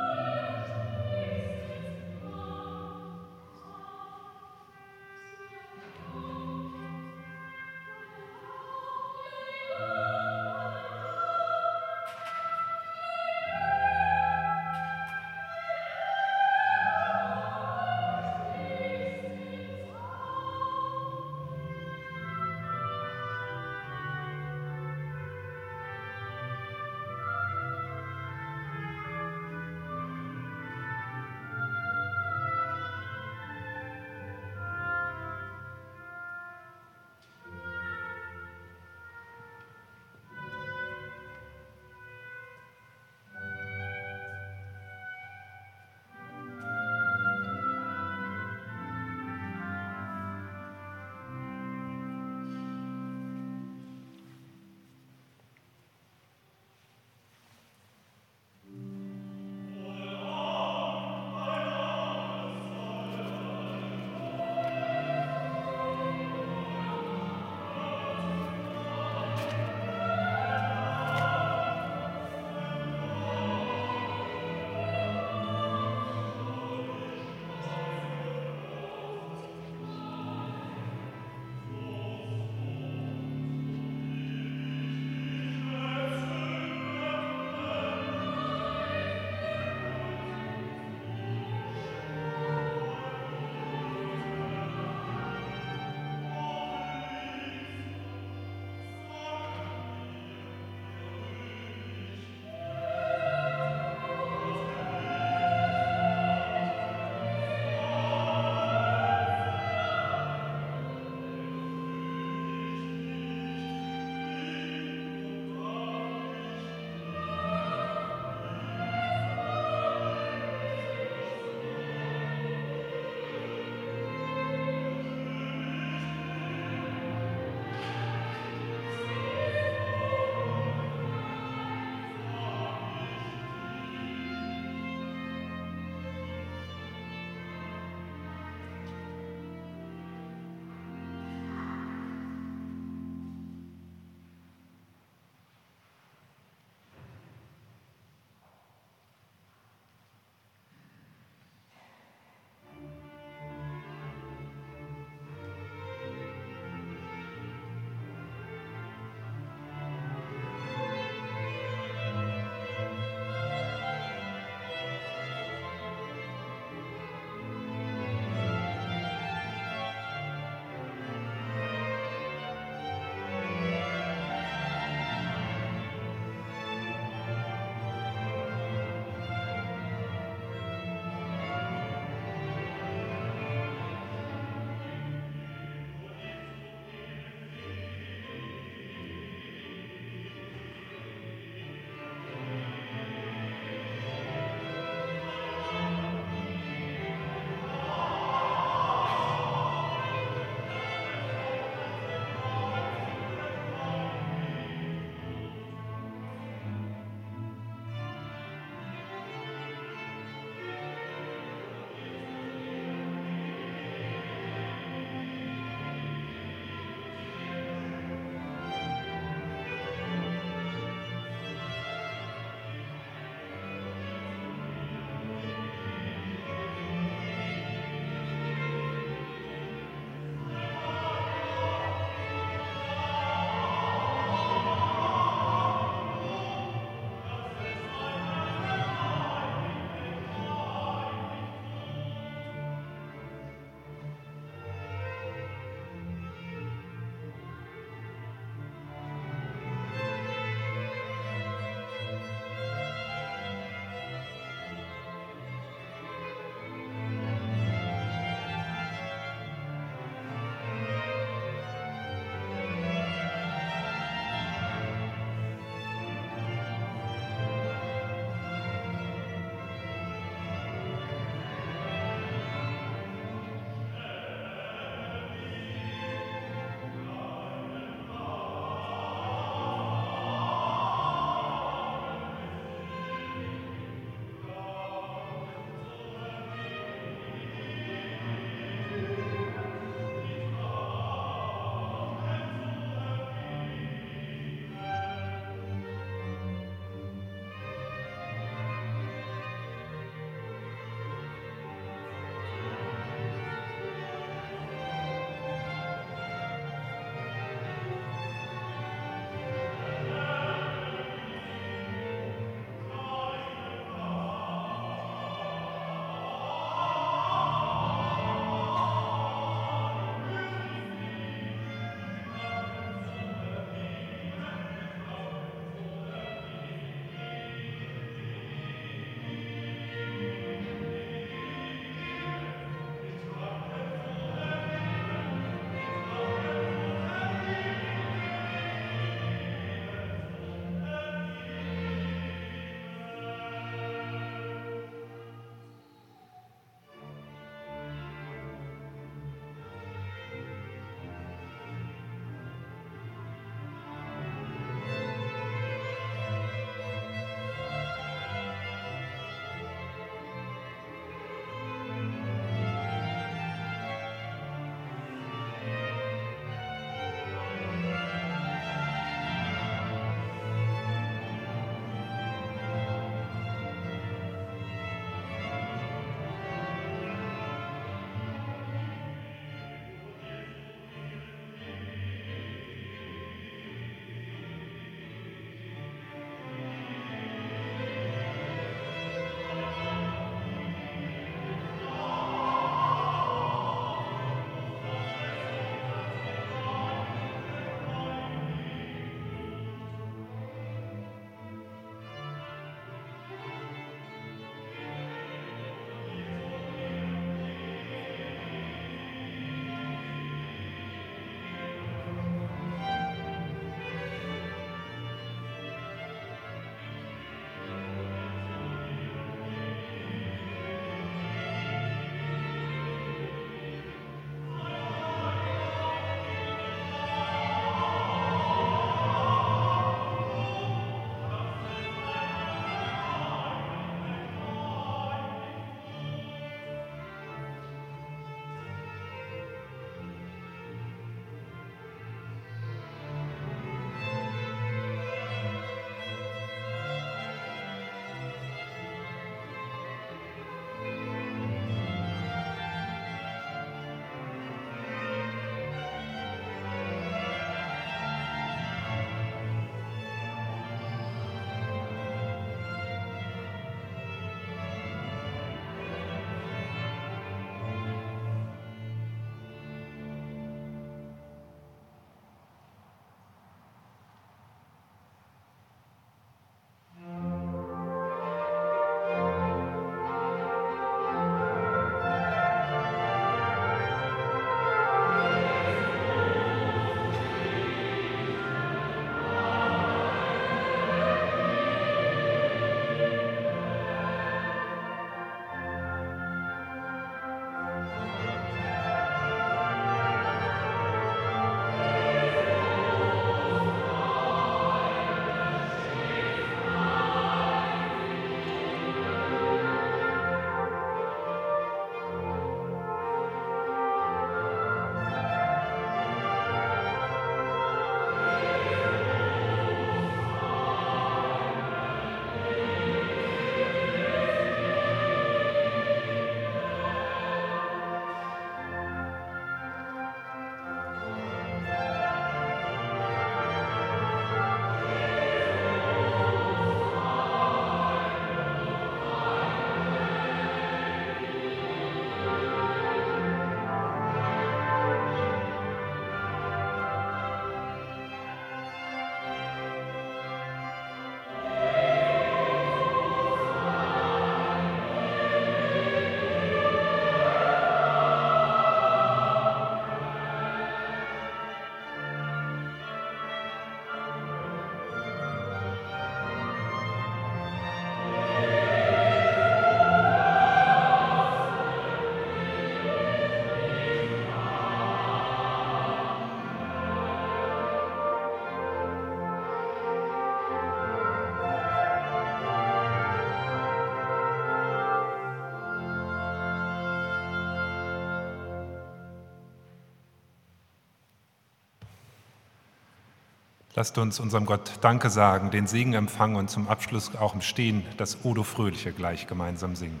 Lasst 593.78 593.96
uns 593.96 594.18
unserem 594.18 594.44
Gott 594.44 594.72
Danke 594.80 595.08
sagen, 595.08 595.52
den 595.52 595.68
Segen 595.68 595.94
empfangen 595.94 596.34
und 596.34 596.50
zum 596.50 596.66
Abschluss 596.66 597.14
auch 597.14 597.34
im 597.34 597.40
Stehen 597.40 597.86
das 597.96 598.24
Odo 598.24 598.42
Fröhliche 598.42 598.90
gleich 598.90 599.28
gemeinsam 599.28 599.76
singen. 599.76 600.00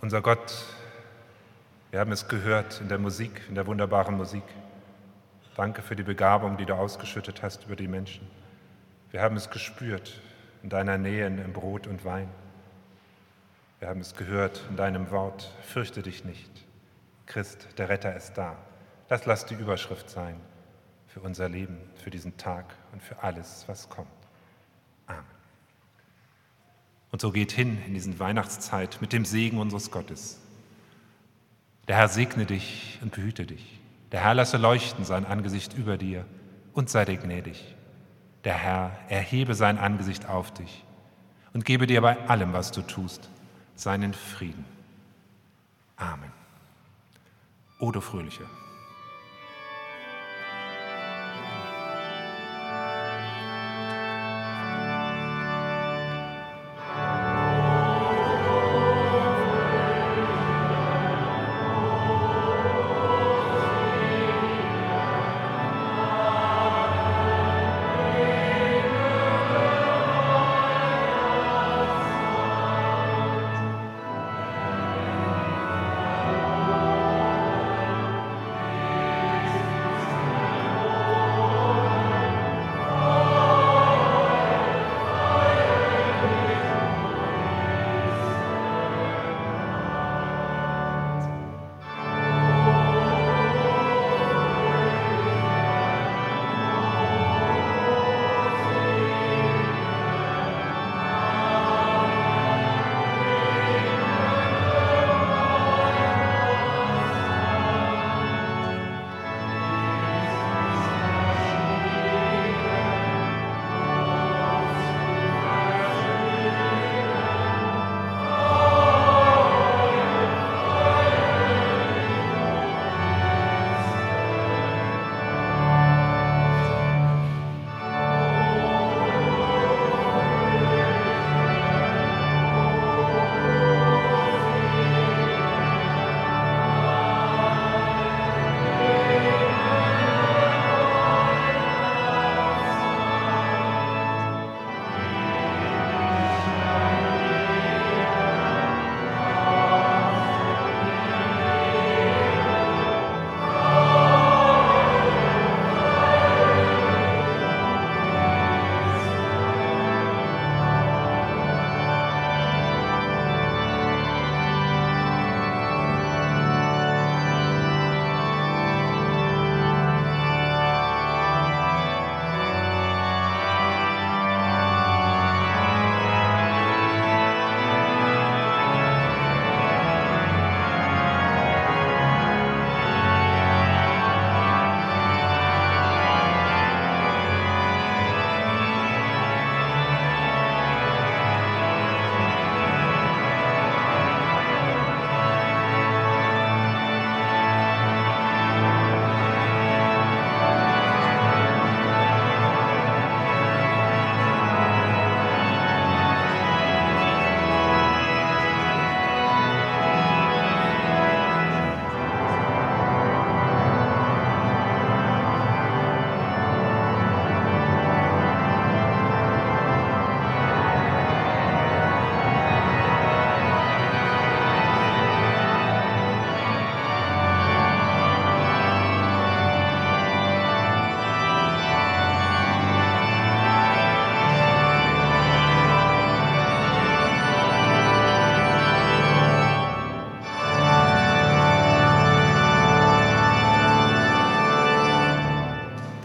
Unser 0.00 0.20
Gott, 0.20 0.64
wir 1.90 1.98
haben 1.98 2.12
es 2.12 2.28
gehört 2.28 2.80
in 2.80 2.86
der 2.86 2.98
Musik, 2.98 3.42
in 3.48 3.56
der 3.56 3.66
wunderbaren 3.66 4.16
Musik. 4.16 4.44
Danke 5.56 5.82
für 5.82 5.96
die 5.96 6.04
Begabung, 6.04 6.56
die 6.56 6.66
du 6.66 6.76
ausgeschüttet 6.76 7.42
hast 7.42 7.64
über 7.64 7.74
die 7.74 7.88
Menschen. 7.88 8.30
Wir 9.10 9.22
haben 9.22 9.34
es 9.34 9.50
gespürt 9.50 10.20
in 10.62 10.68
deiner 10.68 10.98
Nähe 10.98 11.26
in 11.26 11.52
Brot 11.52 11.88
und 11.88 12.04
Wein. 12.04 12.28
Wir 13.80 13.88
haben 13.88 14.00
es 14.00 14.14
gehört 14.14 14.62
in 14.68 14.76
deinem 14.76 15.10
Wort, 15.10 15.50
fürchte 15.62 16.02
dich 16.02 16.26
nicht. 16.26 16.50
Christ, 17.24 17.66
der 17.78 17.88
Retter 17.88 18.14
ist 18.14 18.34
da. 18.34 18.56
Das 19.08 19.24
lass 19.24 19.46
die 19.46 19.54
Überschrift 19.54 20.10
sein 20.10 20.36
für 21.06 21.20
unser 21.20 21.48
Leben, 21.48 21.78
für 21.96 22.10
diesen 22.10 22.36
Tag 22.36 22.66
und 22.92 23.02
für 23.02 23.22
alles, 23.22 23.64
was 23.68 23.88
kommt. 23.88 24.08
Amen. 25.06 25.24
Und 27.10 27.22
so 27.22 27.32
geht 27.32 27.52
hin 27.52 27.82
in 27.86 27.94
diesen 27.94 28.20
Weihnachtszeit 28.20 28.98
mit 29.00 29.14
dem 29.14 29.24
Segen 29.24 29.58
unseres 29.58 29.90
Gottes. 29.90 30.38
Der 31.88 31.96
Herr 31.96 32.08
segne 32.08 32.44
dich 32.44 32.98
und 33.00 33.12
behüte 33.12 33.46
dich. 33.46 33.80
Der 34.12 34.22
Herr 34.22 34.34
lasse 34.34 34.58
leuchten 34.58 35.06
sein 35.06 35.24
Angesicht 35.24 35.72
über 35.72 35.96
dir 35.96 36.26
und 36.74 36.90
sei 36.90 37.06
dir 37.06 37.16
gnädig. 37.16 37.74
Der 38.44 38.54
Herr 38.54 38.92
erhebe 39.08 39.54
sein 39.54 39.78
Angesicht 39.78 40.28
auf 40.28 40.52
dich 40.52 40.84
und 41.54 41.64
gebe 41.64 41.86
dir 41.86 42.02
bei 42.02 42.18
allem, 42.28 42.52
was 42.52 42.72
du 42.72 42.82
tust, 42.82 43.30
seinen 43.80 44.12
Frieden. 44.12 44.64
Amen. 45.96 46.32
Odo 47.78 48.00
Fröhliche. 48.00 48.44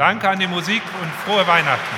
Danke 0.06 0.30
an 0.30 0.38
die 0.38 0.46
Musik 0.46 0.84
und 1.02 1.10
frohe 1.24 1.48
Weihnachten. 1.48 1.95